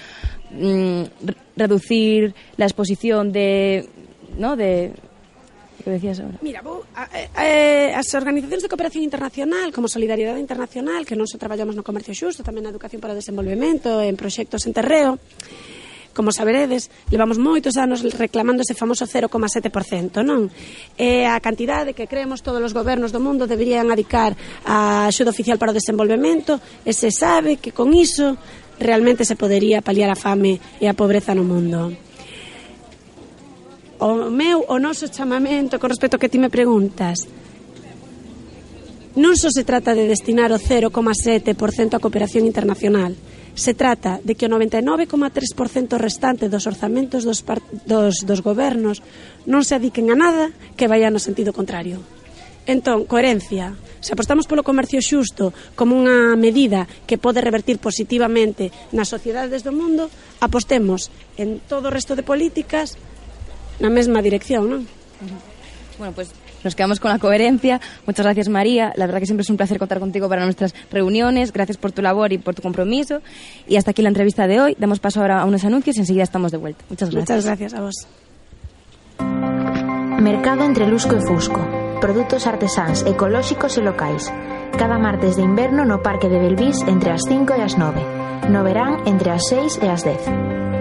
mm, 0.51 1.03
re- 1.25 1.37
reducir 1.57 2.35
la 2.57 2.67
exposición 2.67 3.33
de, 3.33 3.89
¿no? 4.39 4.57
De, 4.57 4.93
¿qué 5.85 5.91
decías 5.91 6.21
ahora? 6.21 6.39
Mira, 6.41 6.63
vou, 6.63 6.83
a, 6.97 7.05
eh, 7.45 7.93
organizacións 8.17 8.63
de 8.65 8.69
cooperación 8.73 9.05
internacional, 9.05 9.69
como 9.73 9.87
Solidaridade 9.89 10.41
Internacional, 10.41 11.05
que 11.05 11.13
non 11.19 11.29
só 11.29 11.37
traballamos 11.37 11.77
no 11.77 11.85
comercio 11.85 12.17
xusto, 12.17 12.41
tamén 12.41 12.65
na 12.65 12.73
educación 12.73 13.05
para 13.05 13.13
o 13.13 13.19
desenvolvemento, 13.19 14.01
en 14.01 14.17
proxectos 14.17 14.65
en 14.65 14.73
terreo, 14.73 15.21
Como 16.15 16.31
saberedes, 16.31 16.95
levamos 17.11 17.43
moitos 17.43 17.75
anos 17.75 18.07
reclamando 18.15 18.63
ese 18.63 18.79
famoso 18.79 19.03
0,7%, 19.03 20.23
non? 20.23 20.47
É 20.95 21.27
a 21.27 21.43
cantidade 21.43 21.91
que 21.91 22.07
creemos 22.07 22.39
todos 22.39 22.63
os 22.63 22.71
gobernos 22.71 23.11
do 23.11 23.19
mundo 23.19 23.51
deberían 23.51 23.91
adicar 23.91 24.39
a 24.63 25.11
axuda 25.11 25.35
oficial 25.35 25.59
para 25.59 25.75
o 25.75 25.77
desenvolvemento 25.77 26.63
e 26.87 26.95
se 26.95 27.11
sabe 27.11 27.59
que 27.59 27.75
con 27.75 27.91
iso 27.91 28.39
realmente 28.79 29.27
se 29.27 29.35
podería 29.35 29.83
paliar 29.83 30.11
a 30.11 30.19
fame 30.19 30.63
e 30.79 30.87
a 30.87 30.95
pobreza 30.95 31.35
no 31.35 31.43
mundo 31.43 31.91
o 33.99 34.31
meu 34.31 34.63
o 34.69 34.77
noso 34.79 35.09
chamamento 35.09 35.79
con 35.79 35.91
respecto 35.91 36.17
a 36.17 36.21
que 36.23 36.29
ti 36.29 36.39
me 36.39 36.51
preguntas 36.51 37.27
non 39.15 39.39
só 39.39 39.47
se 39.55 39.63
trata 39.63 39.95
de 39.95 40.11
destinar 40.11 40.51
o 40.51 40.59
0,7% 40.59 41.95
á 41.95 41.99
cooperación 42.03 42.45
internacional 42.45 43.15
Se 43.55 43.73
trata 43.73 44.19
de 44.27 44.35
que 44.35 44.47
o 44.47 44.53
99,3% 44.53 45.95
restante 45.95 46.51
dos 46.51 46.67
orzamentos 46.67 47.23
dos, 47.23 47.47
dos, 47.87 48.27
dos 48.27 48.41
gobernos 48.43 48.99
non 49.47 49.63
se 49.63 49.79
adiquen 49.79 50.11
a 50.11 50.19
nada 50.19 50.51
que 50.75 50.91
vaya 50.91 51.11
no 51.11 51.23
sentido 51.23 51.55
contrario. 51.55 52.03
Entón, 52.67 53.05
coherencia. 53.05 53.77
Se 54.01 54.13
apostamos 54.13 54.49
polo 54.51 54.67
comercio 54.67 55.01
xusto 55.01 55.53
como 55.79 55.95
unha 55.95 56.35
medida 56.35 56.89
que 57.07 57.21
pode 57.21 57.45
revertir 57.45 57.79
positivamente 57.79 58.75
nas 58.91 59.09
sociedades 59.09 59.63
do 59.63 59.73
mundo, 59.73 60.11
apostemos 60.43 61.15
en 61.39 61.61
todo 61.65 61.89
o 61.89 61.95
resto 61.95 62.19
de 62.19 62.27
políticas 62.27 62.99
na 63.79 63.93
mesma 63.93 64.19
dirección, 64.25 64.67
non? 64.67 64.83
Bueno, 65.97 66.13
pues 66.17 66.33
nos 66.65 66.75
quedamos 66.75 67.01
con 67.01 67.11
la 67.11 67.19
coherencia. 67.19 67.81
Muchas 68.07 68.25
gracias, 68.25 68.49
María. 68.49 68.93
La 68.97 69.07
verdad 69.07 69.21
que 69.21 69.27
siempre 69.27 69.43
es 69.43 69.51
un 69.51 69.57
placer 69.57 69.79
contar 69.79 70.01
contigo 70.01 70.29
para 70.29 70.45
nuestras 70.45 70.75
reuniones. 70.91 71.53
Gracias 71.53 71.77
por 71.77 71.93
tu 71.93 72.03
labor 72.03 72.33
y 72.33 72.39
por 72.39 72.55
tu 72.55 72.63
compromiso. 72.63 73.21
Y 73.69 73.77
hasta 73.77 73.91
aquí 73.93 74.03
la 74.03 74.09
entrevista 74.09 74.47
de 74.47 74.61
hoy. 74.61 74.77
Damos 74.79 74.99
paso 74.99 75.21
ahora 75.21 75.41
a 75.41 75.45
unos 75.45 75.65
anuncios 75.65 75.97
y 75.97 76.01
enseguida 76.01 76.25
estamos 76.25 76.51
de 76.53 76.59
vuelta. 76.59 76.85
Muchas 76.89 77.11
gracias. 77.11 77.45
Muchas 77.45 77.45
gracias 77.45 77.75
a 77.75 77.81
vos. 77.81 77.95
Mercado 80.21 80.65
entre 80.65 80.87
Lusco 80.87 81.17
e 81.17 81.21
Fusco. 81.21 81.61
Produtos 82.01 82.47
artesáns, 82.47 83.05
ecolóxicos 83.07 83.77
e 83.77 83.83
locais. 83.83 84.33
Cada 84.79 84.99
martes 84.99 85.37
de 85.37 85.43
inverno 85.43 85.85
no 85.85 86.03
Parque 86.03 86.29
de 86.29 86.39
Belvís 86.39 86.83
entre 86.89 87.11
as 87.11 87.23
5 87.29 87.55
e 87.55 87.63
as 87.63 87.77
9. 87.79 88.01
No 88.49 88.65
verán 88.65 89.07
entre 89.07 89.31
as 89.31 89.47
6 89.49 89.79
e 89.83 89.89
as 89.89 90.03
10. 90.03 90.74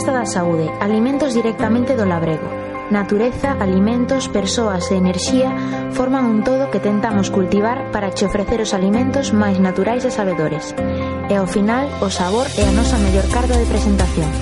Festa 0.00 0.16
da 0.16 0.24
Saúde, 0.24 0.72
alimentos 0.80 1.34
directamente 1.34 1.94
do 1.94 2.06
labrego. 2.06 2.48
Natureza, 2.88 3.52
alimentos, 3.60 4.32
persoas 4.32 4.88
e 4.88 4.96
enerxía 4.96 5.52
forman 5.92 6.24
un 6.24 6.40
todo 6.40 6.72
que 6.72 6.80
tentamos 6.80 7.28
cultivar 7.28 7.92
para 7.92 8.08
che 8.08 8.24
ofrecer 8.24 8.64
os 8.64 8.72
alimentos 8.72 9.36
máis 9.36 9.60
naturais 9.60 10.08
e 10.08 10.10
sabedores. 10.10 10.72
E 11.28 11.36
ao 11.36 11.44
final, 11.44 11.84
o 12.00 12.08
sabor 12.08 12.48
é 12.56 12.64
a 12.64 12.72
nosa 12.72 12.96
mellor 12.96 13.28
carta 13.28 13.52
de 13.60 13.68
presentación. 13.68 14.32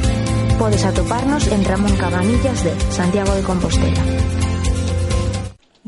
Podes 0.63 0.87
atoparnos 0.87 1.51
en 1.51 1.67
Ramón 1.67 1.99
Cabanillas 1.99 2.63
de 2.63 2.79
Santiago 2.95 3.35
de 3.35 3.43
Compostela 3.43 4.38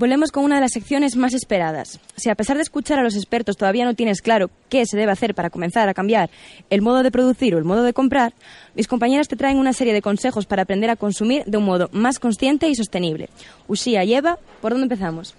volvemos 0.01 0.33
con 0.33 0.45
una 0.45 0.55
de 0.55 0.63
las 0.63 0.73
secciones 0.73 1.15
más 1.15 1.35
esperadas. 1.35 2.01
Si 2.17 2.31
a 2.31 2.35
pesar 2.35 2.57
de 2.57 2.63
escuchar 2.63 2.99
a 2.99 3.03
los 3.03 3.17
expertos 3.17 3.59
todavía 3.59 3.85
no 3.85 3.93
tienes 3.93 4.23
claro 4.23 4.51
qué 4.71 4.87
se 4.87 4.97
debe 4.97 5.13
hacer 5.13 5.35
para 5.35 5.51
comenzar 5.51 5.91
a 5.91 5.95
cambiar 5.95 6.31
el 6.71 6.81
modo 6.81 7.03
de 7.03 7.11
producir 7.11 7.55
o 7.55 7.59
el 7.59 7.65
modo 7.65 7.83
de 7.83 7.93
comprar, 7.93 8.33
mis 8.75 8.89
compañeras 8.89 9.29
te 9.29 9.37
traen 9.37 9.59
una 9.59 9.75
serie 9.75 9.93
de 9.93 10.01
consejos 10.01 10.47
para 10.47 10.63
aprender 10.63 10.89
a 10.89 10.97
consumir 10.97 11.45
de 11.45 11.59
un 11.59 11.65
modo 11.65 11.91
más 11.93 12.19
consciente 12.19 12.67
y 12.71 12.75
sostenible. 12.75 13.29
Uxía 13.69 14.03
y 14.03 14.15
Eva, 14.15 14.39
¿por 14.63 14.73
dónde 14.73 14.85
empezamos? 14.85 15.35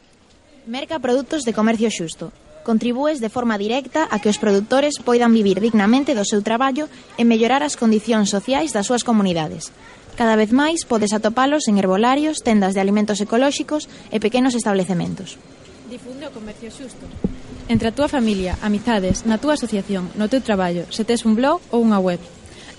Merca 0.67 0.99
produtos 0.99 1.41
de 1.41 1.53
comercio 1.53 1.89
xusto. 1.89 2.31
Contribúes 2.63 3.19
de 3.19 3.29
forma 3.29 3.57
directa 3.57 4.07
a 4.11 4.21
que 4.21 4.29
os 4.29 4.37
produtores 4.37 5.01
poidan 5.01 5.33
vivir 5.33 5.57
dignamente 5.57 6.13
do 6.13 6.21
seu 6.21 6.45
traballo 6.45 6.85
e 7.17 7.25
mellorar 7.25 7.65
as 7.65 7.73
condicións 7.73 8.29
sociais 8.29 8.69
das 8.69 8.85
súas 8.85 9.01
comunidades. 9.01 9.73
Cada 10.15 10.35
vez 10.35 10.51
máis 10.51 10.83
podes 10.83 11.15
atopalos 11.15 11.65
en 11.71 11.79
herbolarios, 11.79 12.43
tendas 12.43 12.75
de 12.75 12.81
alimentos 12.83 13.19
ecolóxicos 13.23 13.87
e 14.11 14.19
pequenos 14.19 14.53
establecementos. 14.53 15.39
Difunde 15.87 16.27
o 16.27 16.31
comercio 16.31 16.71
xusto. 16.71 17.07
Entre 17.71 17.87
a 17.87 17.95
túa 17.95 18.11
familia, 18.11 18.59
amizades, 18.59 19.23
na 19.23 19.39
túa 19.39 19.55
asociación, 19.55 20.11
no 20.19 20.27
teu 20.27 20.43
traballo, 20.43 20.83
se 20.91 21.07
tes 21.07 21.23
un 21.23 21.39
blog 21.39 21.63
ou 21.71 21.79
unha 21.79 21.99
web. 21.99 22.19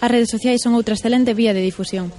As 0.04 0.10
redes 0.12 0.28
sociais 0.28 0.60
son 0.60 0.76
outra 0.76 0.96
excelente 0.96 1.32
vía 1.32 1.56
de 1.56 1.64
difusión. 1.64 2.12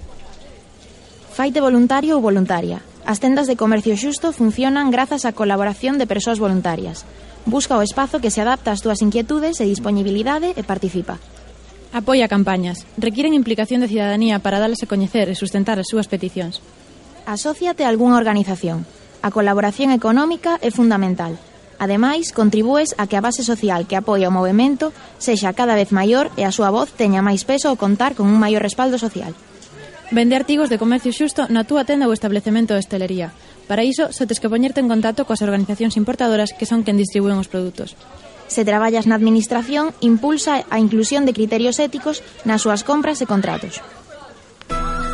Faite 1.34 1.62
voluntario 1.62 2.18
ou 2.18 2.22
voluntaria. 2.22 2.82
As 3.06 3.20
tendas 3.20 3.46
de 3.46 3.60
comercio 3.60 3.98
xusto 4.00 4.32
funcionan 4.32 4.90
grazas 4.90 5.26
á 5.28 5.36
colaboración 5.36 6.00
de 6.00 6.10
persoas 6.10 6.40
voluntarias. 6.42 7.06
Busca 7.46 7.76
o 7.76 7.84
espazo 7.84 8.24
que 8.24 8.32
se 8.32 8.40
adapta 8.40 8.72
ás 8.72 8.80
túas 8.80 9.04
inquietudes 9.04 9.60
e 9.60 9.68
disponibilidade 9.68 10.56
e 10.56 10.64
participa. 10.64 11.20
Apoia 11.94 12.28
campañas. 12.28 12.88
Requiren 12.98 13.36
implicación 13.38 13.82
de 13.82 13.88
cidadanía 13.88 14.40
para 14.40 14.58
darles 14.58 14.82
a 14.82 14.90
coñecer 14.90 15.30
e 15.30 15.38
sustentar 15.38 15.78
as 15.78 15.94
súas 15.94 16.10
peticións. 16.10 16.58
Asociate 17.30 17.86
a 17.86 17.92
algunha 17.94 18.18
organización. 18.18 18.90
A 19.22 19.30
colaboración 19.30 19.94
económica 19.94 20.58
é 20.66 20.74
fundamental. 20.74 21.38
Ademais, 21.78 22.34
contribúes 22.34 22.98
a 22.98 23.06
que 23.06 23.14
a 23.14 23.22
base 23.22 23.46
social 23.46 23.86
que 23.86 23.94
apoia 23.94 24.34
o 24.34 24.34
movimento 24.34 24.90
sexa 25.22 25.54
cada 25.54 25.78
vez 25.78 25.94
maior 25.94 26.34
e 26.34 26.50
a 26.50 26.56
súa 26.56 26.74
voz 26.74 26.90
teña 26.98 27.22
máis 27.22 27.46
peso 27.46 27.70
ao 27.70 27.78
contar 27.78 28.18
con 28.18 28.26
un 28.26 28.42
maior 28.42 28.66
respaldo 28.66 28.98
social. 28.98 29.38
Vende 30.10 30.34
artigos 30.34 30.74
de 30.74 30.82
comercio 30.82 31.14
xusto 31.14 31.46
na 31.54 31.62
túa 31.62 31.86
tenda 31.86 32.10
ou 32.10 32.18
establecemento 32.18 32.74
de 32.74 32.82
hostelería. 32.82 33.38
Para 33.70 33.86
iso, 33.86 34.10
só 34.10 34.26
tes 34.26 34.42
que 34.42 34.50
poñerte 34.50 34.82
en 34.82 34.90
contacto 34.90 35.30
coas 35.30 35.46
organizacións 35.46 35.94
importadoras 35.94 36.58
que 36.58 36.66
son 36.66 36.82
quen 36.82 36.98
distribúen 36.98 37.38
os 37.38 37.54
produtos. 37.54 37.94
Se 38.48 38.66
traballas 38.66 39.08
na 39.08 39.16
administración, 39.16 39.96
impulsa 40.02 40.64
a 40.70 40.78
inclusión 40.78 41.26
de 41.26 41.34
criterios 41.34 41.80
éticos 41.80 42.22
nas 42.44 42.62
súas 42.62 42.84
compras 42.86 43.22
e 43.22 43.30
contratos. 43.30 43.82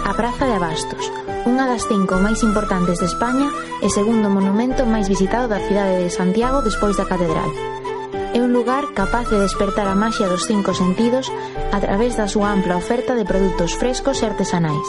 A 0.10 0.12
Praza 0.18 0.50
de 0.50 0.58
Abastos, 0.58 1.06
unha 1.46 1.70
das 1.70 1.86
cinco 1.86 2.18
máis 2.18 2.42
importantes 2.42 2.98
de 2.98 3.08
España 3.08 3.48
e 3.86 3.88
segundo 3.94 4.28
monumento 4.28 4.84
máis 4.84 5.06
visitado 5.06 5.46
da 5.46 5.62
cidade 5.62 6.02
de 6.02 6.10
Santiago 6.10 6.66
despois 6.66 6.98
da 6.98 7.06
catedral. 7.06 7.48
É 8.34 8.42
un 8.42 8.54
lugar 8.54 8.94
capaz 8.94 9.30
de 9.30 9.38
despertar 9.38 9.86
a 9.90 9.98
maxia 9.98 10.30
dos 10.30 10.46
cinco 10.46 10.74
sentidos 10.74 11.30
a 11.74 11.78
través 11.82 12.18
da 12.18 12.30
súa 12.30 12.54
ampla 12.54 12.78
oferta 12.78 13.14
de 13.18 13.26
produtos 13.26 13.74
frescos 13.78 14.22
e 14.22 14.30
artesanais. 14.30 14.86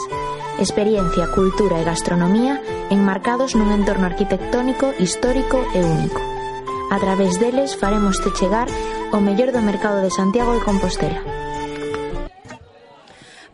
Experiencia, 0.61 1.29
cultura 1.33 1.81
e 1.81 1.87
gastronomía 1.87 2.61
enmarcados 2.89 3.57
nun 3.57 3.73
entorno 3.73 4.05
arquitectónico, 4.05 4.93
histórico 5.01 5.57
e 5.73 5.81
único. 5.81 6.30
A 6.91 6.99
través 6.99 7.39
deles 7.39 7.77
faremos 7.77 8.19
te 8.19 8.33
chegar 8.35 8.67
o 9.15 9.23
mellor 9.23 9.55
do 9.55 9.63
mercado 9.63 10.03
de 10.03 10.11
Santiago 10.11 10.51
de 10.51 10.59
Compostela. 10.59 11.23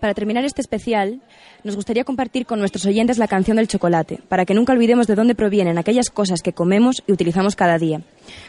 Para 0.02 0.18
terminar 0.18 0.42
este 0.42 0.66
especial, 0.66 1.22
nos 1.62 1.78
gustaría 1.78 2.02
compartir 2.02 2.50
con 2.50 2.58
nuestros 2.58 2.90
oyentes 2.90 3.20
la 3.20 3.30
canción 3.30 3.58
del 3.62 3.68
chocolate, 3.68 4.26
para 4.28 4.44
que 4.44 4.56
nunca 4.58 4.74
olvidemos 4.74 5.06
de 5.06 5.14
dónde 5.14 5.38
provienen 5.38 5.78
aquellas 5.78 6.10
cosas 6.10 6.42
que 6.42 6.58
comemos 6.58 7.04
y 7.06 7.12
utilizamos 7.12 7.56
cada 7.56 7.78
día. 7.78 8.02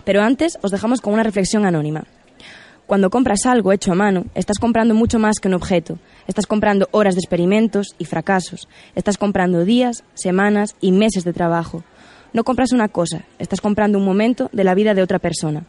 Pero 0.09 0.23
antes 0.23 0.57
os 0.63 0.71
dejamos 0.71 1.03
con 1.03 1.13
una 1.13 1.23
reflexión 1.23 1.67
anónima. 1.67 2.05
Cuando 2.87 3.11
compras 3.11 3.45
algo 3.45 3.73
hecho 3.73 3.93
a 3.93 3.95
mano, 3.95 4.25
estás 4.35 4.57
comprando 4.59 4.95
mucho 4.95 5.19
más 5.19 5.37
que 5.37 5.49
un 5.49 5.55
objeto. 5.61 5.99
Estás 6.27 6.47
comprando 6.47 6.89
horas 6.93 7.15
de 7.15 7.21
experimentos 7.21 7.89
y 7.99 8.07
fracasos. 8.07 8.69
Estás 8.95 9.19
comprando 9.19 9.67
días, 9.67 10.03
semanas 10.15 10.77
y 10.81 10.93
meses 10.93 11.25
de 11.25 11.35
trabajo. 11.35 11.85
No 12.33 12.45
compras 12.45 12.73
una 12.73 12.89
cosa, 12.89 13.25
estás 13.39 13.61
comprando 13.61 13.99
un 13.99 14.05
momento 14.05 14.51
de 14.53 14.65
la 14.65 14.75
vida 14.75 14.95
de 14.95 15.03
otra 15.03 15.19
persona. 15.19 15.65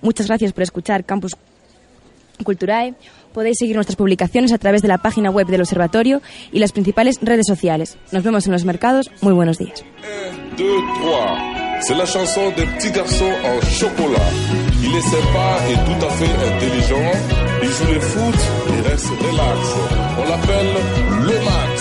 Muchas 0.00 0.26
gracias 0.26 0.52
por 0.52 0.62
escuchar 0.62 1.04
Campus 1.04 1.36
Culturae. 2.44 2.94
Podéis 3.32 3.56
seguir 3.58 3.76
nuestras 3.76 3.96
publicaciones 3.96 4.52
a 4.52 4.58
través 4.58 4.82
de 4.82 4.88
la 4.88 4.98
página 4.98 5.30
web 5.30 5.46
del 5.46 5.60
Observatorio 5.62 6.20
y 6.52 6.58
las 6.58 6.72
principales 6.72 7.18
redes 7.22 7.46
sociales. 7.46 7.96
Nos 8.10 8.22
vemos 8.22 8.46
en 8.46 8.52
los 8.52 8.64
mercados. 8.64 9.10
Muy 9.22 9.32
buenos 9.32 9.58
días. 9.58 9.84
1, 10.58 10.58
2, 10.58 10.66
3. 11.02 11.62
C'est 11.82 11.96
la 11.96 12.06
chanson 12.06 12.52
des 12.56 12.64
petits 12.66 12.92
garçons 12.92 13.34
en 13.44 13.60
chocolat. 13.66 14.30
Il 14.84 14.94
est 14.94 15.00
sympa 15.00 15.58
et 15.70 15.74
tout 15.86 16.06
à 16.06 16.10
fait 16.10 16.32
intelligent. 16.54 17.10
Il 17.62 17.68
joue 17.70 17.92
le 17.92 18.00
foot 18.00 18.38
et 18.68 18.88
reste 18.88 19.08
relax. 19.08 19.58
On 20.18 20.24
l'appelle 20.28 20.72
le 21.26 21.36
Max. 21.44 21.71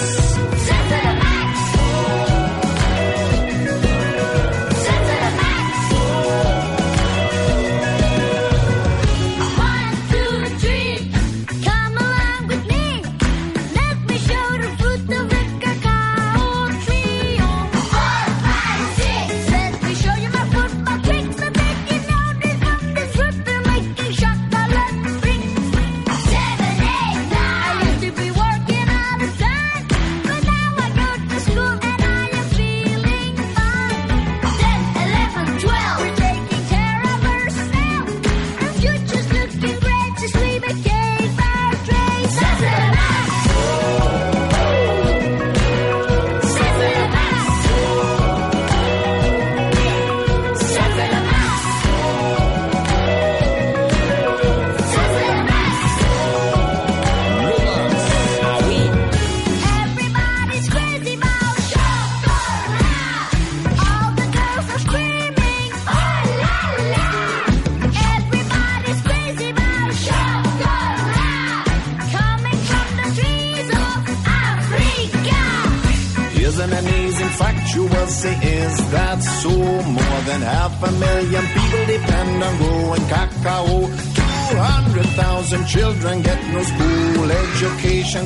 200,000 85.51 85.67
children 85.67 86.21
get 86.21 86.41
no 86.53 86.63
school 86.63 87.29
education 87.29 88.25